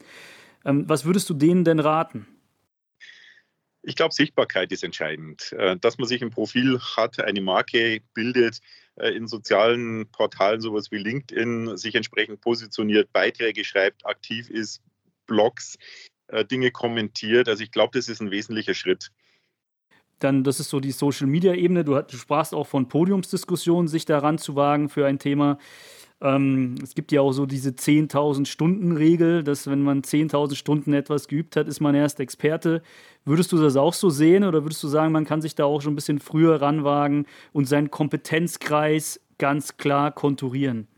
Ähm, 0.65 0.89
was 0.89 1.05
würdest 1.05 1.29
du 1.31 1.35
denen 1.35 1.65
denn 1.65 1.81
raten? 1.81 2.27
Ich 3.83 3.97
glaube, 3.97 4.13
Sichtbarkeit 4.13 4.73
ist 4.73 4.85
entscheidend. 4.85 5.53
Äh, 5.53 5.77
dass 5.79 5.99
man 5.99 6.07
sich 6.07 6.23
ein 6.23 6.31
Profil 6.31 6.79
hat, 6.97 7.19
eine 7.21 7.41
Marke 7.41 8.01
bildet, 8.15 8.61
äh, 8.97 9.11
in 9.11 9.27
sozialen 9.27 10.07
Portalen, 10.11 10.61
sowas 10.61 10.91
wie 10.91 10.99
LinkedIn, 10.99 11.77
sich 11.77 11.95
entsprechend 11.95 12.41
positioniert, 12.41 13.13
Beiträge 13.13 13.65
schreibt, 13.65 14.07
aktiv 14.07 14.51
ist, 14.51 14.83
Blogs, 15.27 15.77
äh, 16.29 16.45
Dinge 16.45 16.71
kommentiert. 16.71 17.49
Also 17.49 17.63
ich 17.63 17.71
glaube, 17.71 17.97
das 17.99 18.09
ist 18.09 18.21
ein 18.21 18.31
wesentlicher 18.31 18.75
Schritt. 18.75 19.11
Dann, 20.19 20.45
das 20.45 20.61
ist 20.61 20.69
so 20.69 20.81
die 20.81 20.93
Social-Media-Ebene. 20.93 21.83
Du, 21.83 22.01
du, 22.03 22.17
sprachst 22.17 22.55
auch 22.55 22.67
von 22.67 22.89
Podiumsdiskussionen, 22.89 23.89
sich 23.89 24.05
daran 24.05 24.37
zu 24.37 24.55
wagen 24.55 24.91
für 24.91 25.07
ein 25.07 25.19
Thema. 25.19 25.59
Ähm, 26.23 26.75
es 26.83 26.95
gibt 26.95 27.13
ja 27.13 27.21
auch 27.23 27.33
so 27.33 27.47
diese 27.47 27.71
10.000 27.71 28.47
Stunden-Regel, 28.47 29.43
dass 29.43 29.67
wenn 29.69 29.83
man 29.83 30.03
10.000 30.03 30.55
Stunden 30.55 30.93
etwas 30.93 31.29
geübt 31.29 31.57
hat, 31.57 31.67
ist 31.67 31.81
man 31.81 31.95
erst 31.95 32.21
Experte. 32.21 32.83
Würdest 33.25 33.53
du 33.53 33.59
das 33.59 33.77
auch 33.77 33.95
so 33.95 34.11
sehen 34.11 34.45
oder 34.45 34.65
würdest 34.65 34.83
du 34.83 34.89
sagen, 34.89 35.13
man 35.13 35.25
kann 35.25 35.43
sich 35.43 35.55
da 35.55 35.65
auch 35.65 35.81
schon 35.81 35.93
ein 35.93 35.97
bisschen 35.97 36.19
früher 36.19 36.61
ranwagen 36.61 37.27
und 37.53 37.67
seinen 37.67 37.91
Kompetenzkreis 37.91 39.21
ganz 39.39 39.77
klar 39.79 40.13
konturieren? 40.13 40.90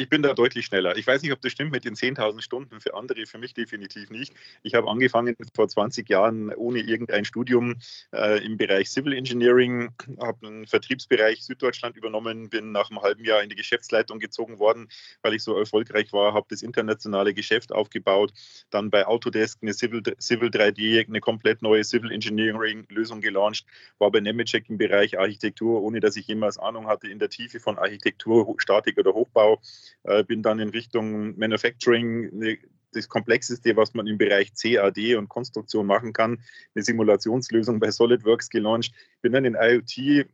Ich 0.00 0.08
bin 0.08 0.22
da 0.22 0.32
deutlich 0.32 0.66
schneller. 0.66 0.96
Ich 0.96 1.08
weiß 1.08 1.22
nicht, 1.22 1.32
ob 1.32 1.40
das 1.40 1.50
stimmt 1.50 1.72
mit 1.72 1.84
den 1.84 1.96
10.000 1.96 2.40
Stunden. 2.40 2.80
Für 2.80 2.94
andere, 2.94 3.26
für 3.26 3.38
mich 3.38 3.52
definitiv 3.52 4.10
nicht. 4.10 4.32
Ich 4.62 4.74
habe 4.74 4.88
angefangen 4.88 5.34
vor 5.56 5.68
20 5.68 6.08
Jahren 6.08 6.54
ohne 6.54 6.78
irgendein 6.78 7.24
Studium 7.24 7.74
äh, 8.12 8.44
im 8.44 8.56
Bereich 8.56 8.90
Civil 8.90 9.12
Engineering, 9.12 9.90
habe 10.20 10.46
einen 10.46 10.66
Vertriebsbereich 10.68 11.42
Süddeutschland 11.42 11.96
übernommen, 11.96 12.48
bin 12.48 12.70
nach 12.70 12.90
einem 12.90 13.02
halben 13.02 13.24
Jahr 13.24 13.42
in 13.42 13.50
die 13.50 13.56
Geschäftsleitung 13.56 14.20
gezogen 14.20 14.60
worden, 14.60 14.88
weil 15.22 15.34
ich 15.34 15.42
so 15.42 15.58
erfolgreich 15.58 16.12
war, 16.12 16.32
habe 16.32 16.46
das 16.48 16.62
internationale 16.62 17.34
Geschäft 17.34 17.72
aufgebaut, 17.72 18.32
dann 18.70 18.90
bei 18.90 19.04
Autodesk 19.04 19.58
eine 19.62 19.74
Civil, 19.74 20.02
Civil 20.20 20.50
3D, 20.50 21.08
eine 21.08 21.20
komplett 21.20 21.60
neue 21.60 21.82
Civil 21.82 22.12
Engineering 22.12 22.86
Lösung 22.88 23.20
gelauncht, 23.20 23.66
war 23.98 24.12
bei 24.12 24.20
Nemetschek 24.20 24.70
im 24.70 24.78
Bereich 24.78 25.18
Architektur, 25.18 25.82
ohne 25.82 25.98
dass 25.98 26.14
ich 26.14 26.28
jemals 26.28 26.56
Ahnung 26.56 26.86
hatte 26.86 27.08
in 27.08 27.18
der 27.18 27.30
Tiefe 27.30 27.58
von 27.58 27.78
Architektur, 27.78 28.46
Statik 28.58 28.96
oder 28.98 29.12
Hochbau 29.12 29.60
äh, 30.04 30.24
bin 30.24 30.42
dann 30.42 30.58
in 30.58 30.70
Richtung 30.70 31.38
Manufacturing, 31.38 32.36
ne, 32.36 32.58
das 32.92 33.08
Komplexeste, 33.08 33.76
was 33.76 33.94
man 33.94 34.06
im 34.06 34.18
Bereich 34.18 34.52
CAD 34.54 35.16
und 35.16 35.28
Konstruktion 35.28 35.86
machen 35.86 36.12
kann, 36.12 36.42
eine 36.74 36.84
Simulationslösung 36.84 37.80
bei 37.80 37.90
SolidWorks 37.90 38.48
gelauncht. 38.48 38.94
Bin 39.20 39.32
dann 39.32 39.44
in 39.44 39.54
IoT, 39.54 40.26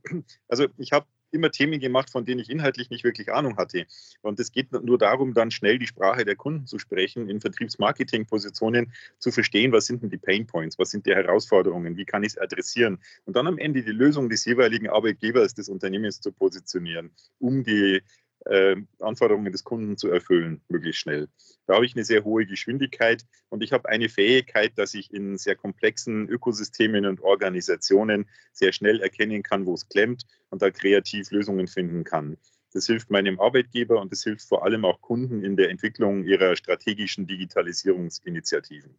also 0.49 0.67
ich 0.79 0.93
habe 0.93 1.07
immer 1.35 1.51
Themen 1.51 1.81
gemacht, 1.81 2.11
von 2.11 2.25
denen 2.25 2.41
ich 2.41 2.49
inhaltlich 2.49 2.91
nicht 2.91 3.05
wirklich 3.05 3.33
Ahnung 3.33 3.57
hatte. 3.57 3.87
Und 4.23 4.39
es 4.39 4.53
geht 4.53 4.73
nur 4.73 4.99
darum, 4.99 5.35
dann 5.35 5.51
schnell 5.51 5.79
die 5.79 5.87
Sprache 5.87 6.25
der 6.25 6.37
Kunden 6.37 6.67
zu 6.67 6.79
sprechen, 6.79 7.29
in 7.29 7.41
Vertriebsmarketing-Positionen 7.41 8.93
zu 9.19 9.33
verstehen, 9.33 9.73
was 9.73 9.87
sind 9.87 10.03
denn 10.03 10.11
die 10.11 10.17
Pain 10.17 10.47
Points, 10.47 10.79
was 10.79 10.91
sind 10.91 11.07
die 11.07 11.15
Herausforderungen, 11.15 11.97
wie 11.97 12.05
kann 12.05 12.23
ich 12.23 12.35
es 12.35 12.39
adressieren 12.39 12.99
und 13.25 13.35
dann 13.35 13.49
am 13.49 13.59
Ende 13.59 13.83
die 13.83 13.91
Lösung 13.91 14.29
des 14.29 14.45
jeweiligen 14.45 14.89
Arbeitgebers 14.89 15.55
des 15.55 15.69
Unternehmens 15.69 16.21
zu 16.21 16.31
positionieren, 16.31 17.11
um 17.41 17.65
die 17.65 18.01
äh, 18.45 18.77
Anforderungen 19.01 19.53
des 19.53 19.65
Kunden 19.65 19.97
zu 19.97 20.11
erfüllen, 20.11 20.61
möglichst 20.69 21.01
schnell. 21.01 21.29
Da 21.67 21.75
habe 21.75 21.87
ich 21.87 21.95
eine 21.95 22.05
sehr 22.05 22.25
hohe 22.25 22.47
Geschwindigkeit 22.47 23.25
und 23.49 23.63
ich 23.63 23.73
habe 23.73 23.89
eine 23.89 24.09
Fähigkeit, 24.09 24.73
dass 24.77 24.95
ich 24.95 25.13
in 25.13 25.39
sehr 25.39 25.57
komplexen 25.57 26.29
Ökosystemen 26.29 27.07
und 27.07 27.21
Organisationen 27.21 28.27
sehr 28.53 28.73
schnell 28.73 29.01
erkennen 29.01 29.43
kann, 29.43 29.67
wo 29.67 29.75
es 29.75 29.89
klemmt 29.89 30.25
und 30.51 30.63
da 30.63 30.71
kreativ 30.71 31.31
Lösungen 31.31 31.67
finden 31.67 32.05
kann. 32.05 32.37
Das 32.73 32.87
hilft 32.87 33.11
meinem 33.11 33.39
Arbeitgeber 33.41 34.01
und 34.01 34.11
das 34.11 34.25
hilft 34.25 34.49
vor 34.49 34.65
allem 34.65 34.85
auch 34.85 35.01
Kunden 35.01 35.45
in 35.45 35.57
der 35.57 35.71
Entwicklung 35.71 36.25
ihrer 36.25 36.57
strategischen 36.57 37.27
Digitalisierungsinitiativen. 37.27 38.99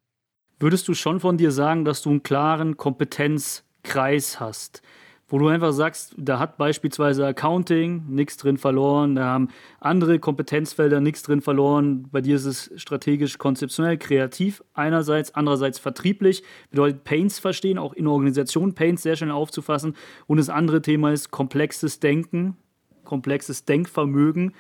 Würdest 0.57 0.87
du 0.87 0.93
schon 0.93 1.19
von 1.19 1.37
dir 1.37 1.51
sagen, 1.51 1.83
dass 1.83 2.01
du 2.01 2.09
einen 2.09 2.23
klaren 2.23 2.77
Kompetenzkreis 2.77 4.39
hast? 4.39 4.81
Wo 5.27 5.39
du 5.39 5.47
einfach 5.47 5.73
sagst, 5.73 6.13
da 6.17 6.37
hat 6.37 6.57
beispielsweise 6.57 7.25
Accounting 7.25 8.05
nichts 8.09 8.37
drin 8.37 8.57
verloren, 8.57 9.15
da 9.15 9.25
haben 9.25 9.47
andere 9.79 10.19
Kompetenzfelder 10.19 11.01
nichts 11.01 11.23
drin 11.23 11.41
verloren. 11.41 12.07
Bei 12.11 12.21
dir 12.21 12.35
ist 12.35 12.45
es 12.45 12.71
strategisch, 12.75 13.39
konzeptionell, 13.39 13.97
kreativ 13.97 14.63
einerseits, 14.75 15.33
andererseits 15.33 15.79
vertrieblich, 15.79 16.43
bedeutet 16.69 17.03
Pains 17.05 17.39
verstehen, 17.39 17.79
auch 17.79 17.93
in 17.93 18.05
Organisationen 18.05 18.75
Pains 18.75 19.01
sehr 19.01 19.15
schnell 19.15 19.31
aufzufassen. 19.31 19.95
Und 20.27 20.37
das 20.37 20.49
andere 20.49 20.83
Thema 20.83 21.11
ist 21.11 21.31
komplexes 21.31 21.99
Denken, 21.99 22.57
komplexes 23.03 23.65
Denkvermögen. 23.65 24.53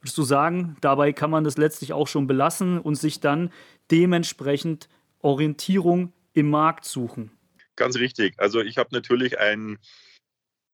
Würdest 0.00 0.16
du 0.16 0.22
sagen, 0.22 0.76
dabei 0.80 1.12
kann 1.12 1.30
man 1.30 1.44
das 1.44 1.58
letztlich 1.58 1.92
auch 1.92 2.06
schon 2.06 2.26
belassen 2.26 2.78
und 2.78 2.94
sich 2.94 3.20
dann 3.20 3.50
dementsprechend 3.90 4.88
Orientierung 5.20 6.12
im 6.32 6.48
Markt 6.48 6.86
suchen? 6.86 7.32
Ganz 7.78 7.96
richtig. 7.96 8.34
Also 8.38 8.60
ich 8.60 8.76
habe 8.76 8.88
natürlich 8.90 9.38
ein 9.38 9.78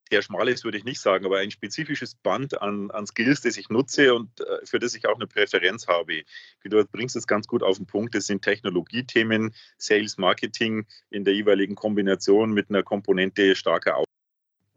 sehr 0.09 0.23
schmales, 0.23 0.65
würde 0.65 0.79
ich 0.79 0.85
nicht 0.85 1.01
sagen, 1.01 1.27
aber 1.27 1.39
ein 1.39 1.51
spezifisches 1.51 2.15
Band 2.15 2.63
an, 2.63 2.91
an 2.93 3.07
Skills, 3.07 3.43
das 3.43 3.59
ich 3.59 3.69
nutze 3.69 4.15
und 4.15 4.41
äh, 4.41 4.65
für 4.65 4.79
das 4.79 4.95
ich 4.95 5.07
auch 5.07 5.17
eine 5.17 5.27
Präferenz 5.27 5.87
habe. 5.87 6.23
Du 6.65 6.83
bringst 6.87 7.15
es 7.15 7.27
ganz 7.27 7.47
gut 7.47 7.63
auf 7.63 7.77
den 7.77 7.87
Punkt. 7.87 8.15
Das 8.15 8.27
sind 8.27 8.41
Technologiethemen, 8.41 9.55
Sales, 9.77 10.17
Marketing 10.17 10.87
in 11.11 11.25
der 11.25 11.35
jeweiligen 11.35 11.75
Kombination 11.75 12.53
mit 12.53 12.71
einer 12.71 12.83
Komponente 12.83 13.55
starker 13.55 13.99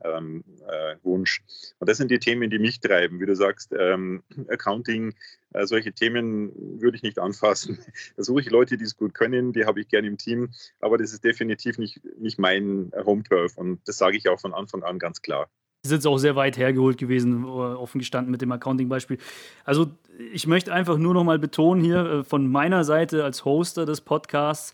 ähm, 0.03 0.43
äh, 0.67 0.95
Wunsch. 1.03 1.41
Und 1.79 1.89
das 1.89 1.97
sind 1.97 2.11
die 2.11 2.19
Themen, 2.19 2.49
die 2.49 2.59
mich 2.59 2.79
treiben. 2.79 3.19
Wie 3.19 3.25
du 3.25 3.35
sagst, 3.35 3.73
ähm, 3.77 4.23
Accounting, 4.49 5.13
äh, 5.53 5.65
solche 5.65 5.93
Themen 5.93 6.51
würde 6.81 6.97
ich 6.97 7.03
nicht 7.03 7.19
anfassen. 7.19 7.79
Da 8.15 8.23
suche 8.23 8.41
ich 8.41 8.49
Leute, 8.49 8.77
die 8.77 8.83
es 8.83 8.97
gut 8.97 9.13
können, 9.13 9.53
die 9.53 9.65
habe 9.65 9.79
ich 9.79 9.87
gerne 9.87 10.07
im 10.07 10.17
Team, 10.17 10.49
aber 10.79 10.97
das 10.97 11.13
ist 11.13 11.23
definitiv 11.23 11.77
nicht, 11.77 12.01
nicht 12.19 12.39
mein 12.39 12.91
Home-Turf 12.95 13.57
und 13.57 13.79
das 13.85 13.97
sage 13.97 14.17
ich 14.17 14.27
auch 14.27 14.39
von 14.39 14.53
Anfang 14.53 14.83
an 14.83 14.97
ganz 14.97 15.21
klar. 15.21 15.49
Das 15.83 15.91
ist 15.91 15.97
jetzt 15.97 16.07
auch 16.07 16.17
sehr 16.17 16.35
weit 16.35 16.57
hergeholt 16.57 16.97
gewesen, 16.97 17.45
offen 17.45 17.99
gestanden 17.99 18.31
mit 18.31 18.41
dem 18.41 18.51
Accounting-Beispiel. 18.51 19.19
Also 19.63 19.91
ich 20.33 20.47
möchte 20.47 20.73
einfach 20.73 20.97
nur 20.97 21.13
noch 21.13 21.23
mal 21.23 21.39
betonen 21.39 21.83
hier 21.83 22.05
äh, 22.05 22.23
von 22.23 22.49
meiner 22.49 22.83
Seite 22.83 23.23
als 23.23 23.45
Hoster 23.45 23.85
des 23.85 24.01
Podcasts, 24.01 24.73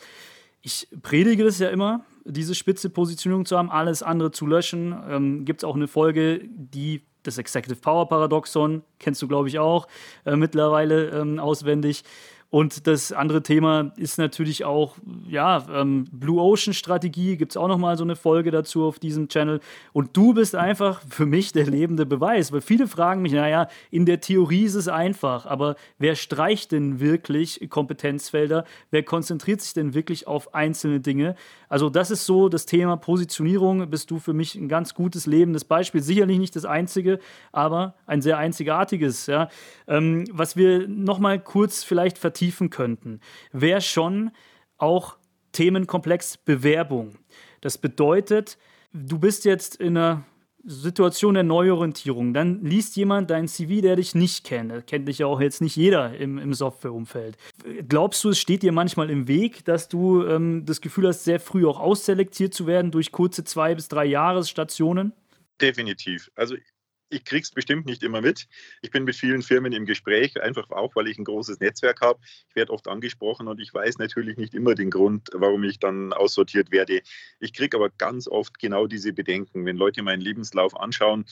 ich 0.65 0.87
predige 1.01 1.43
das 1.43 1.59
ja 1.59 1.69
immer, 1.69 2.05
diese 2.25 2.55
spitze 2.55 2.89
Positionierung 2.89 3.45
zu 3.45 3.57
haben, 3.57 3.69
alles 3.69 4.03
andere 4.03 4.31
zu 4.31 4.45
löschen. 4.45 4.95
Ähm, 5.09 5.45
Gibt 5.45 5.61
es 5.61 5.63
auch 5.63 5.75
eine 5.75 5.87
Folge, 5.87 6.41
die 6.45 7.03
das 7.23 7.37
Executive 7.37 7.79
Power 7.79 8.07
Paradoxon, 8.07 8.83
kennst 8.99 9.21
du, 9.21 9.27
glaube 9.27 9.47
ich, 9.47 9.59
auch 9.59 9.87
äh, 10.25 10.35
mittlerweile 10.35 11.09
ähm, 11.09 11.39
auswendig. 11.39 12.03
Und 12.53 12.85
das 12.85 13.11
andere 13.11 13.41
Thema 13.41 13.93
ist 13.97 14.19
natürlich 14.19 14.63
auch, 14.63 14.97
ja, 15.27 15.65
ähm, 15.73 16.05
Blue 16.11 16.39
Ocean 16.39 16.75
Strategie, 16.75 17.35
gibt 17.35 17.53
es 17.53 17.57
auch 17.57 17.67
nochmal 17.67 17.97
so 17.97 18.03
eine 18.03 18.15
Folge 18.15 18.51
dazu 18.51 18.83
auf 18.83 18.99
diesem 18.99 19.27
Channel. 19.27 19.59
Und 19.91 20.15
du 20.15 20.35
bist 20.35 20.53
einfach 20.53 21.01
für 21.09 21.25
mich 21.25 21.51
der 21.51 21.65
lebende 21.65 22.05
Beweis, 22.05 22.51
weil 22.51 22.61
viele 22.61 22.85
fragen 22.85 23.23
mich, 23.23 23.31
naja, 23.31 23.69
in 23.89 24.05
der 24.05 24.21
Theorie 24.21 24.65
ist 24.65 24.75
es 24.75 24.87
einfach, 24.87 25.47
aber 25.47 25.75
wer 25.97 26.13
streicht 26.13 26.73
denn 26.73 26.99
wirklich 26.99 27.59
Kompetenzfelder? 27.71 28.65
Wer 28.91 29.01
konzentriert 29.01 29.61
sich 29.61 29.73
denn 29.73 29.95
wirklich 29.95 30.27
auf 30.27 30.53
einzelne 30.53 30.99
Dinge? 30.99 31.35
Also 31.69 31.89
das 31.89 32.11
ist 32.11 32.27
so 32.27 32.49
das 32.49 32.67
Thema 32.67 32.97
Positionierung, 32.97 33.89
bist 33.89 34.11
du 34.11 34.19
für 34.19 34.33
mich 34.33 34.53
ein 34.53 34.69
ganz 34.69 34.93
gutes 34.93 35.25
lebendes 35.25 35.65
Beispiel. 35.65 36.03
Sicherlich 36.03 36.37
nicht 36.37 36.55
das 36.55 36.65
einzige, 36.65 37.17
aber 37.51 37.95
ein 38.05 38.21
sehr 38.21 38.37
einzigartiges. 38.37 39.25
Ja. 39.25 39.49
Ähm, 39.87 40.25
was 40.31 40.55
wir 40.55 40.87
nochmal 40.87 41.39
kurz 41.39 41.83
vielleicht 41.83 42.19
vertiefen, 42.19 42.42
vertiefen 42.43 42.69
könnten, 42.69 43.19
wäre 43.51 43.81
schon 43.81 44.31
auch 44.77 45.17
Themenkomplex 45.53 46.37
Bewerbung. 46.37 47.15
Das 47.61 47.77
bedeutet, 47.77 48.57
du 48.91 49.17
bist 49.17 49.45
jetzt 49.45 49.75
in 49.77 49.97
einer 49.97 50.25
Situation 50.65 51.33
der 51.35 51.43
Neuorientierung. 51.43 52.33
Dann 52.33 52.63
liest 52.63 52.95
jemand 52.95 53.29
dein 53.29 53.47
CV, 53.47 53.81
der 53.81 53.97
dich 53.97 54.15
nicht 54.15 54.45
kennt. 54.45 54.71
Das 54.71 54.85
kennt 54.85 55.07
dich 55.07 55.19
ja 55.19 55.27
auch 55.27 55.41
jetzt 55.41 55.61
nicht 55.61 55.75
jeder 55.75 56.17
im, 56.17 56.37
im 56.37 56.53
Softwareumfeld. 56.53 57.37
Glaubst 57.87 58.23
du, 58.23 58.29
es 58.29 58.39
steht 58.39 58.63
dir 58.63 58.71
manchmal 58.71 59.09
im 59.09 59.27
Weg, 59.27 59.65
dass 59.65 59.89
du 59.89 60.25
ähm, 60.25 60.65
das 60.65 60.81
Gefühl 60.81 61.07
hast, 61.07 61.23
sehr 61.25 61.39
früh 61.39 61.65
auch 61.65 61.79
ausselektiert 61.79 62.53
zu 62.53 62.65
werden 62.65 62.91
durch 62.91 63.11
kurze 63.11 63.43
zwei 63.43 63.75
bis 63.75 63.89
drei 63.89 64.05
Jahresstationen? 64.05 65.13
Definitiv. 65.61 66.31
Also 66.35 66.55
ich 67.09 67.25
kriege 67.25 67.43
es 67.43 67.51
bestimmt 67.51 67.85
nicht 67.85 68.03
immer 68.03 68.21
mit. 68.21 68.47
Ich 68.81 68.91
bin 68.91 69.03
mit 69.03 69.15
vielen 69.15 69.41
Firmen 69.41 69.71
im 69.71 69.85
Gespräch, 69.85 70.41
einfach 70.41 70.69
auch, 70.71 70.95
weil 70.95 71.07
ich 71.07 71.17
ein 71.17 71.25
großes 71.25 71.59
Netzwerk 71.59 72.01
habe. 72.01 72.19
Ich 72.49 72.55
werde 72.55 72.71
oft 72.71 72.87
angesprochen 72.87 73.47
und 73.47 73.59
ich 73.59 73.73
weiß 73.73 73.97
natürlich 73.97 74.37
nicht 74.37 74.53
immer 74.53 74.75
den 74.75 74.89
Grund, 74.89 75.29
warum 75.33 75.63
ich 75.63 75.79
dann 75.79 76.13
aussortiert 76.13 76.71
werde. 76.71 77.01
Ich 77.39 77.53
kriege 77.53 77.77
aber 77.77 77.89
ganz 77.89 78.27
oft 78.27 78.59
genau 78.59 78.87
diese 78.87 79.13
Bedenken. 79.13 79.65
Wenn 79.65 79.77
Leute 79.77 80.01
meinen 80.01 80.21
Lebenslauf 80.21 80.75
anschauen, 80.79 81.25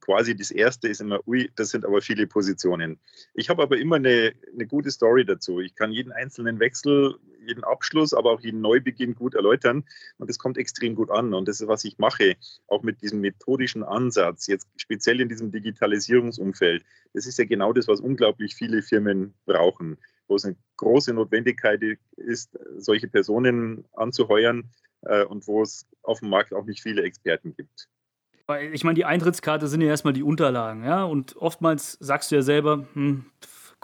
quasi 0.00 0.36
das 0.36 0.50
erste 0.50 0.88
ist 0.88 1.00
immer, 1.00 1.20
ui, 1.26 1.50
das 1.56 1.70
sind 1.70 1.84
aber 1.84 2.00
viele 2.00 2.26
Positionen. 2.26 2.98
Ich 3.34 3.50
habe 3.50 3.62
aber 3.62 3.76
immer 3.76 3.96
eine, 3.96 4.32
eine 4.52 4.66
gute 4.66 4.90
Story 4.90 5.24
dazu. 5.24 5.60
Ich 5.60 5.74
kann 5.74 5.92
jeden 5.92 6.12
einzelnen 6.12 6.60
Wechsel, 6.60 7.16
jeden 7.46 7.64
Abschluss, 7.64 8.12
aber 8.12 8.32
auch 8.32 8.40
jeden 8.40 8.60
Neubeginn 8.60 9.14
gut 9.14 9.34
erläutern 9.34 9.84
und 10.18 10.28
das 10.28 10.38
kommt 10.38 10.58
extrem 10.58 10.94
gut 10.94 11.10
an. 11.10 11.34
Und 11.34 11.48
das 11.48 11.60
ist, 11.60 11.68
was 11.68 11.84
ich 11.84 11.98
mache, 11.98 12.36
auch 12.66 12.82
mit 12.82 13.02
diesem 13.02 13.20
methodischen 13.20 13.82
Ansatz, 13.82 14.46
jetzt 14.46 14.68
speziell 14.76 15.20
in 15.20 15.28
diesem 15.28 15.52
Digitalisierungsumfeld. 15.52 16.84
Das 17.12 17.26
ist 17.26 17.38
ja 17.38 17.44
genau 17.44 17.72
das, 17.72 17.88
was 17.88 18.00
unglaublich 18.00 18.54
viele 18.54 18.82
Firmen 18.82 19.34
brauchen. 19.46 19.98
wo 20.28 20.34
es 20.34 20.44
eine 20.44 20.56
große 20.76 21.14
Notwendigkeit 21.14 21.80
ist, 22.16 22.58
solche 22.76 23.08
Personen 23.08 23.84
anzuheuern 23.92 24.70
äh, 25.02 25.24
und 25.24 25.46
wo 25.46 25.62
es 25.62 25.86
auf 26.02 26.20
dem 26.20 26.30
Markt 26.30 26.52
auch 26.52 26.64
nicht 26.64 26.82
viele 26.82 27.02
Experten 27.02 27.54
gibt. 27.54 27.88
Ich 28.72 28.84
meine, 28.84 28.94
die 28.94 29.04
Eintrittskarte 29.04 29.66
sind 29.66 29.80
ja 29.80 29.88
erstmal 29.88 30.12
die 30.12 30.22
Unterlagen, 30.22 30.84
ja. 30.84 31.02
Und 31.04 31.36
oftmals 31.36 31.92
sagst 32.00 32.30
du 32.30 32.36
ja 32.36 32.42
selber, 32.42 32.86
hm, 32.92 33.26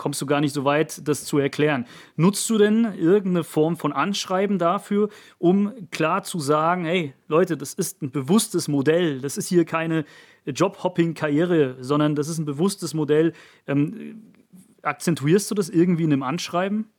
kommst 0.02 0.20
du 0.20 0.26
gar 0.26 0.40
nicht 0.40 0.52
so 0.52 0.64
weit, 0.64 1.06
das 1.06 1.24
zu 1.24 1.38
erklären. 1.38 1.86
Nutzt 2.16 2.50
du 2.50 2.58
denn 2.58 2.92
irgendeine 2.98 3.44
Form 3.44 3.76
von 3.76 3.92
Anschreiben 3.92 4.58
dafür, 4.58 5.10
um 5.38 5.88
klar 5.92 6.24
zu 6.24 6.40
sagen, 6.40 6.84
hey 6.84 7.14
Leute, 7.28 7.56
das 7.56 7.72
ist 7.72 8.02
ein 8.02 8.10
bewusstes 8.10 8.66
Modell, 8.66 9.20
das 9.20 9.36
ist 9.36 9.46
hier 9.48 9.64
keine 9.64 10.04
Jobhopping-Karriere, 10.44 11.76
sondern 11.78 12.16
das 12.16 12.26
ist 12.26 12.38
ein 12.38 12.44
bewusstes 12.44 12.94
Modell. 12.94 13.32
Ähm, 13.68 14.32
akzentuierst 14.82 15.48
du 15.52 15.54
das 15.54 15.70
irgendwie 15.70 16.02
in 16.02 16.12
einem 16.12 16.24
Anschreiben? 16.24 16.90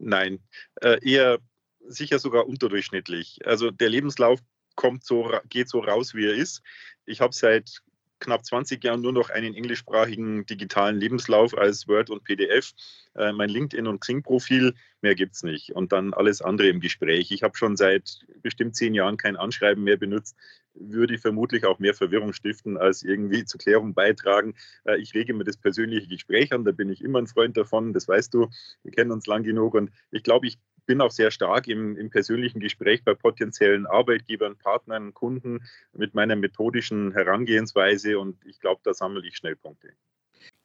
Nein, 0.00 0.40
äh, 0.80 0.98
eher 1.08 1.38
sicher 1.86 2.18
sogar 2.18 2.48
unterdurchschnittlich. 2.48 3.38
Also 3.44 3.70
der 3.70 3.90
Lebenslauf 3.90 4.40
kommt 4.74 5.04
so, 5.04 5.30
geht 5.48 5.68
so 5.68 5.78
raus, 5.78 6.16
wie 6.16 6.26
er 6.26 6.34
ist. 6.34 6.62
Ich 7.06 7.20
habe 7.20 7.32
seit 7.32 7.80
knapp 8.20 8.44
20 8.44 8.82
Jahren 8.82 9.00
nur 9.00 9.12
noch 9.12 9.30
einen 9.30 9.54
englischsprachigen 9.54 10.46
digitalen 10.46 10.98
Lebenslauf 10.98 11.56
als 11.56 11.88
Word 11.88 12.10
und 12.10 12.24
PDF. 12.24 12.72
Äh, 13.14 13.32
mein 13.32 13.50
LinkedIn- 13.50 13.88
und 13.88 14.00
Xing-Profil, 14.00 14.74
mehr 15.00 15.14
gibt 15.14 15.34
es 15.34 15.42
nicht. 15.42 15.72
Und 15.74 15.92
dann 15.92 16.14
alles 16.14 16.42
andere 16.42 16.68
im 16.68 16.80
Gespräch. 16.80 17.30
Ich 17.30 17.42
habe 17.42 17.56
schon 17.56 17.76
seit 17.76 18.20
bestimmt 18.42 18.76
zehn 18.76 18.94
Jahren 18.94 19.16
kein 19.16 19.36
Anschreiben 19.36 19.82
mehr 19.82 19.96
benutzt. 19.96 20.36
Würde 20.74 21.18
vermutlich 21.18 21.64
auch 21.64 21.78
mehr 21.78 21.94
Verwirrung 21.94 22.32
stiften, 22.32 22.76
als 22.76 23.02
irgendwie 23.02 23.44
zur 23.44 23.58
Klärung 23.58 23.94
beitragen. 23.94 24.54
Äh, 24.84 24.98
ich 24.98 25.14
rege 25.14 25.34
mir 25.34 25.44
das 25.44 25.56
persönliche 25.56 26.08
Gespräch 26.08 26.52
an, 26.52 26.64
da 26.64 26.72
bin 26.72 26.90
ich 26.90 27.02
immer 27.02 27.18
ein 27.18 27.26
Freund 27.26 27.56
davon, 27.56 27.92
das 27.92 28.06
weißt 28.06 28.32
du. 28.34 28.48
Wir 28.82 28.92
kennen 28.92 29.10
uns 29.10 29.26
lang 29.26 29.42
genug 29.42 29.74
und 29.74 29.90
ich 30.10 30.22
glaube, 30.22 30.46
ich 30.46 30.58
bin 30.88 31.02
auch 31.02 31.12
sehr 31.12 31.30
stark 31.30 31.68
im, 31.68 31.96
im, 31.96 32.10
persönlichen 32.10 32.58
Gespräch 32.60 33.04
bei 33.04 33.14
potenziellen 33.14 33.86
Arbeitgebern, 33.86 34.56
Partnern, 34.56 35.12
Kunden 35.12 35.60
mit 35.92 36.14
meiner 36.14 36.34
methodischen 36.34 37.12
Herangehensweise 37.12 38.18
und 38.18 38.44
ich 38.46 38.58
glaube, 38.58 38.80
da 38.82 38.94
sammle 38.94 39.24
ich 39.24 39.36
Schnellpunkte. 39.36 39.90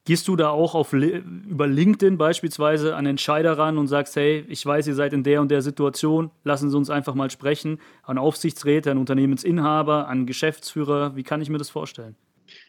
Gehst 0.06 0.26
du 0.28 0.36
da 0.36 0.48
auch 0.48 0.74
auf, 0.74 0.92
über 0.92 1.66
LinkedIn 1.66 2.18
beispielsweise 2.18 2.96
an 2.96 3.06
Entscheider 3.06 3.56
ran 3.56 3.78
und 3.78 3.86
sagst, 3.86 4.16
hey, 4.16 4.44
ich 4.48 4.64
weiß, 4.64 4.86
ihr 4.86 4.94
seid 4.94 5.12
in 5.12 5.22
der 5.22 5.40
und 5.40 5.50
der 5.50 5.62
Situation, 5.62 6.30
lassen 6.42 6.70
Sie 6.70 6.76
uns 6.76 6.90
einfach 6.90 7.14
mal 7.14 7.30
sprechen, 7.30 7.80
an 8.02 8.18
Aufsichtsräte, 8.18 8.90
an 8.90 8.98
Unternehmensinhaber, 8.98 10.08
an 10.08 10.26
Geschäftsführer, 10.26 11.16
wie 11.16 11.22
kann 11.22 11.42
ich 11.42 11.50
mir 11.50 11.58
das 11.58 11.70
vorstellen? 11.70 12.16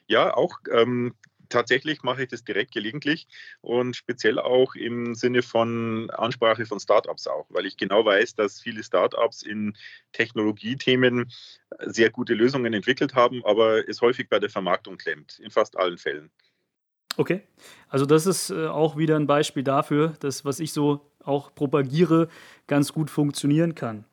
Ja, 0.07 0.35
auch 0.35 0.59
ähm, 0.71 1.13
tatsächlich 1.49 2.03
mache 2.03 2.23
ich 2.23 2.29
das 2.29 2.43
direkt 2.43 2.73
gelegentlich 2.73 3.27
und 3.61 3.95
speziell 3.95 4.39
auch 4.39 4.75
im 4.75 5.15
Sinne 5.15 5.41
von 5.41 6.09
Ansprache 6.11 6.65
von 6.65 6.79
Startups 6.79 7.27
auch, 7.27 7.45
weil 7.49 7.65
ich 7.65 7.77
genau 7.77 8.05
weiß, 8.05 8.35
dass 8.35 8.59
viele 8.61 8.83
Startups 8.83 9.41
in 9.43 9.75
Technologiethemen 10.11 11.31
sehr 11.79 12.09
gute 12.09 12.33
Lösungen 12.33 12.73
entwickelt 12.73 13.15
haben, 13.15 13.43
aber 13.45 13.87
es 13.87 14.01
häufig 14.01 14.29
bei 14.29 14.39
der 14.39 14.49
Vermarktung 14.49 14.97
klemmt, 14.97 15.39
in 15.39 15.51
fast 15.51 15.77
allen 15.77 15.97
Fällen. 15.97 16.31
Okay, 17.17 17.43
also 17.87 18.05
das 18.05 18.25
ist 18.25 18.49
äh, 18.49 18.67
auch 18.67 18.97
wieder 18.97 19.15
ein 19.15 19.27
Beispiel 19.27 19.63
dafür, 19.63 20.15
dass 20.19 20.43
was 20.43 20.59
ich 20.59 20.73
so 20.73 21.11
auch 21.23 21.55
propagiere, 21.55 22.27
ganz 22.67 22.93
gut 22.93 23.09
funktionieren 23.09 23.73
kann. 23.73 24.05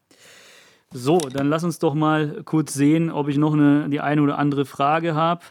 So, 0.93 1.19
dann 1.19 1.49
lass 1.49 1.65
uns 1.65 1.79
doch 1.79 1.95
mal 1.95 2.43
kurz 2.45 2.75
sehen, 2.75 3.11
ob 3.11 3.29
ich 3.29 3.39
noch 3.39 3.55
eine, 3.55 3.89
die 3.89 4.01
eine 4.01 4.23
oder 4.23 4.39
andere 4.39 4.67
Frage 4.67 5.15
habe. 5.15 5.43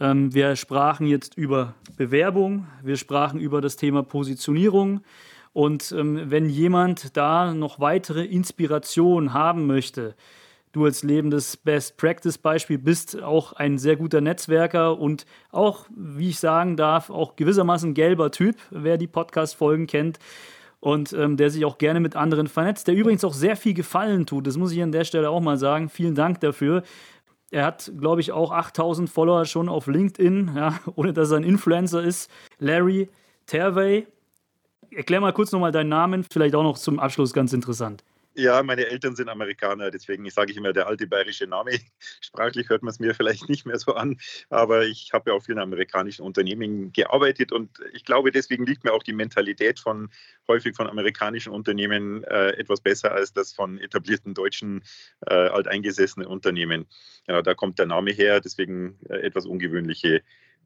Ähm, 0.00 0.34
wir 0.34 0.56
sprachen 0.56 1.06
jetzt 1.06 1.36
über 1.36 1.74
Bewerbung, 1.96 2.66
wir 2.82 2.96
sprachen 2.96 3.40
über 3.40 3.60
das 3.60 3.76
Thema 3.76 4.02
Positionierung. 4.02 5.00
Und 5.52 5.92
ähm, 5.92 6.30
wenn 6.30 6.48
jemand 6.48 7.16
da 7.16 7.52
noch 7.52 7.80
weitere 7.80 8.24
Inspiration 8.24 9.32
haben 9.32 9.66
möchte, 9.66 10.14
du 10.72 10.84
als 10.84 11.02
lebendes 11.02 11.56
Best 11.56 11.96
Practice 11.96 12.38
Beispiel 12.38 12.78
bist 12.78 13.20
auch 13.22 13.54
ein 13.54 13.78
sehr 13.78 13.96
guter 13.96 14.20
Netzwerker 14.20 14.98
und 14.98 15.26
auch, 15.50 15.86
wie 15.94 16.28
ich 16.28 16.38
sagen 16.38 16.76
darf, 16.76 17.10
auch 17.10 17.36
gewissermaßen 17.36 17.94
gelber 17.94 18.30
Typ, 18.30 18.56
wer 18.70 18.98
die 18.98 19.06
Podcast-Folgen 19.06 19.86
kennt 19.86 20.18
und 20.80 21.12
ähm, 21.12 21.36
der 21.36 21.50
sich 21.50 21.64
auch 21.64 21.78
gerne 21.78 22.00
mit 22.00 22.14
anderen 22.14 22.46
vernetzt, 22.46 22.86
der 22.86 22.94
übrigens 22.94 23.24
auch 23.24 23.34
sehr 23.34 23.56
viel 23.56 23.74
Gefallen 23.74 24.26
tut. 24.26 24.46
Das 24.46 24.56
muss 24.56 24.72
ich 24.72 24.82
an 24.82 24.92
der 24.92 25.04
Stelle 25.04 25.30
auch 25.30 25.40
mal 25.40 25.56
sagen. 25.58 25.88
Vielen 25.88 26.14
Dank 26.14 26.40
dafür. 26.40 26.82
Er 27.50 27.64
hat, 27.64 27.90
glaube 27.98 28.20
ich, 28.20 28.32
auch 28.32 28.52
8000 28.52 29.08
Follower 29.08 29.44
schon 29.46 29.68
auf 29.68 29.86
LinkedIn, 29.86 30.52
ja, 30.54 30.78
ohne 30.94 31.12
dass 31.12 31.30
er 31.30 31.38
ein 31.38 31.44
Influencer 31.44 32.02
ist. 32.02 32.30
Larry 32.58 33.08
Terwey. 33.46 34.06
Erklär 34.90 35.20
mal 35.20 35.32
kurz 35.32 35.52
nochmal 35.52 35.72
deinen 35.72 35.88
Namen, 35.88 36.24
vielleicht 36.30 36.54
auch 36.54 36.62
noch 36.62 36.78
zum 36.78 36.98
Abschluss 36.98 37.32
ganz 37.32 37.52
interessant. 37.52 38.04
Ja, 38.38 38.62
meine 38.62 38.86
Eltern 38.86 39.16
sind 39.16 39.28
Amerikaner, 39.28 39.90
deswegen 39.90 40.30
sage 40.30 40.52
ich 40.52 40.56
immer 40.56 40.72
der 40.72 40.86
alte 40.86 41.08
bayerische 41.08 41.48
Name. 41.48 41.72
Sprachlich 42.20 42.68
hört 42.68 42.84
man 42.84 42.92
es 42.92 43.00
mir 43.00 43.12
vielleicht 43.12 43.48
nicht 43.48 43.66
mehr 43.66 43.80
so 43.80 43.94
an, 43.94 44.16
aber 44.48 44.86
ich 44.86 45.10
habe 45.12 45.30
ja 45.30 45.36
auch 45.36 45.42
vielen 45.42 45.58
amerikanischen 45.58 46.22
Unternehmen 46.22 46.92
gearbeitet 46.92 47.50
und 47.50 47.80
ich 47.92 48.04
glaube, 48.04 48.30
deswegen 48.30 48.64
liegt 48.64 48.84
mir 48.84 48.92
auch 48.92 49.02
die 49.02 49.12
Mentalität 49.12 49.80
von 49.80 50.10
häufig 50.46 50.76
von 50.76 50.86
amerikanischen 50.86 51.52
Unternehmen 51.52 52.22
äh, 52.22 52.50
etwas 52.50 52.80
besser 52.80 53.10
als 53.10 53.32
das 53.32 53.52
von 53.52 53.76
etablierten 53.80 54.34
deutschen 54.34 54.84
äh, 55.26 55.34
alteingesessenen 55.34 56.28
Unternehmen. 56.28 56.86
Genau, 57.26 57.42
da 57.42 57.54
kommt 57.54 57.80
der 57.80 57.86
Name 57.86 58.12
her, 58.12 58.40
deswegen 58.40 59.00
äh, 59.08 59.16
etwas 59.16 59.46
ungewöhnliche 59.46 60.22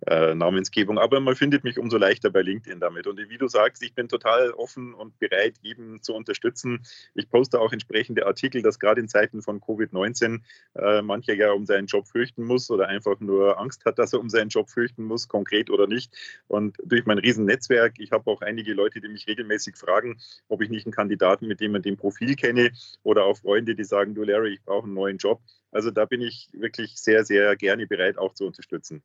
äh, 0.07 0.35
Namensgebung. 0.35 0.99
Aber 0.99 1.21
man 1.21 1.37
findet 1.37 1.65
mich 1.65 1.79
umso 1.79 1.97
leichter 1.97 2.31
bei 2.31 2.43
LinkedIn 2.43 2.81
damit. 2.81 3.07
Und 3.07 3.19
wie 3.19 3.39
du 3.39 3.49
sagst, 3.49 3.83
ich 3.83 3.95
bin 3.95 4.09
total 4.09 4.51
offen 4.53 4.95
und 4.95 5.19
bereit, 5.19 5.55
jeden 5.63 6.03
zu 6.03 6.15
unterstützen. 6.15 6.83
Ich 7.15 7.29
poste 7.29 7.61
auch 7.61 7.73
entsprechende 7.73 8.27
Artikel, 8.27 8.63
dass 8.63 8.79
gerade 8.79 9.01
in 9.01 9.09
Zeiten 9.09 9.43
von 9.43 9.61
Covid-19 9.61 10.41
äh, 10.75 11.03
mancher 11.03 11.35
ja 11.35 11.53
um 11.53 11.67
seinen 11.67 11.87
Job 11.87 12.09
fürchten 12.09 12.45
muss 12.45 12.71
oder 12.71 12.89
einfach 12.89 13.21
nur 13.21 13.59
Angst 13.59 13.85
hat, 13.85 13.99
dass 13.99 14.13
er 14.13 14.21
um 14.21 14.29
seinen 14.29 14.49
Job 14.49 14.71
fürchten 14.71 15.05
muss, 15.05 15.29
konkret 15.29 15.71
oder 15.71 15.87
nicht. 15.87 16.13
Und 16.49 16.77
durch 16.85 17.07
mein 17.07 17.19
Riesennetzwerk, 17.19 17.95
ich 17.99 18.13
habe 18.13 18.31
auch 18.31 18.41
einige 18.41 18.75
Leute, 18.75 19.01
die 19.01 19.09
mich 19.09 19.27
regelmäßig 19.27 19.77
fragen, 19.77 20.19
ob 20.49 20.63
ich 20.63 20.71
nicht 20.71 20.87
einen 20.87 20.93
Kandidaten 20.93 21.47
mit 21.47 21.61
dem 21.61 21.73
man 21.73 21.83
den 21.83 21.97
Profil 21.97 22.37
kenne 22.37 22.73
oder 23.03 23.25
auch 23.25 23.37
Freunde, 23.37 23.75
die 23.75 23.85
sagen, 23.85 24.15
du 24.15 24.23
Larry, 24.23 24.55
ich 24.55 24.63
brauche 24.63 24.85
einen 24.85 24.95
neuen 24.95 25.19
Job. 25.19 25.41
Also 25.71 25.91
da 25.91 26.05
bin 26.05 26.21
ich 26.21 26.49
wirklich 26.53 26.97
sehr, 26.97 27.25
sehr 27.25 27.57
gerne 27.57 27.87
bereit, 27.87 28.19
auch 28.19 28.35
zu 28.35 28.47
unterstützen. 28.47 29.03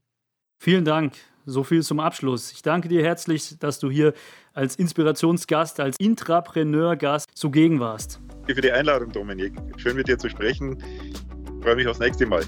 Vielen 0.60 0.86
Dank. 0.86 1.14
So 1.46 1.64
viel 1.64 1.82
zum 1.82 2.00
Abschluss. 2.00 2.52
Ich 2.52 2.62
danke 2.62 2.90
dir 2.90 3.02
herzlich, 3.04 3.58
dass 3.60 3.80
du 3.80 3.90
hier 3.90 4.14
als 4.54 4.76
Inspirationsgast, 4.76 5.80
als 5.80 5.96
Intrapreneur-Gast 5.98 7.30
zugegen 7.36 7.80
warst. 7.80 8.20
Danke 8.30 8.56
für 8.56 8.62
die 8.62 8.72
Einladung, 8.72 9.12
Dominik. 9.12 9.54
Schön 9.78 9.96
mit 9.96 10.08
dir 10.08 10.18
zu 10.18 10.30
sprechen. 10.30 10.78
Ich 10.82 11.64
freue 11.64 11.76
mich 11.76 11.88
aufs 11.88 12.00
nächste 12.00 12.26
Mal. 12.26 12.44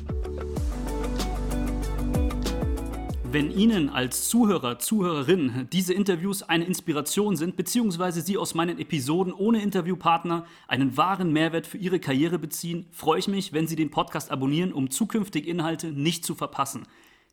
Wenn 3.31 3.51
Ihnen 3.51 3.89
als 3.89 4.27
Zuhörer, 4.27 4.79
Zuhörerin 4.79 5.67
diese 5.71 5.93
Interviews 5.93 6.41
eine 6.41 6.65
Inspiration 6.65 7.35
sind, 7.35 7.55
beziehungsweise 7.55 8.21
Sie 8.21 8.37
aus 8.39 8.55
meinen 8.55 8.79
Episoden 8.79 9.33
ohne 9.33 9.61
Interviewpartner 9.61 10.47
einen 10.67 10.97
wahren 10.97 11.31
Mehrwert 11.31 11.67
für 11.67 11.77
Ihre 11.77 11.99
Karriere 11.99 12.39
beziehen, 12.39 12.87
freue 12.91 13.19
ich 13.19 13.27
mich, 13.27 13.53
wenn 13.53 13.67
Sie 13.67 13.75
den 13.75 13.91
Podcast 13.91 14.31
abonnieren, 14.31 14.73
um 14.73 14.89
zukünftige 14.89 15.47
Inhalte 15.47 15.91
nicht 15.91 16.25
zu 16.25 16.33
verpassen. 16.33 16.87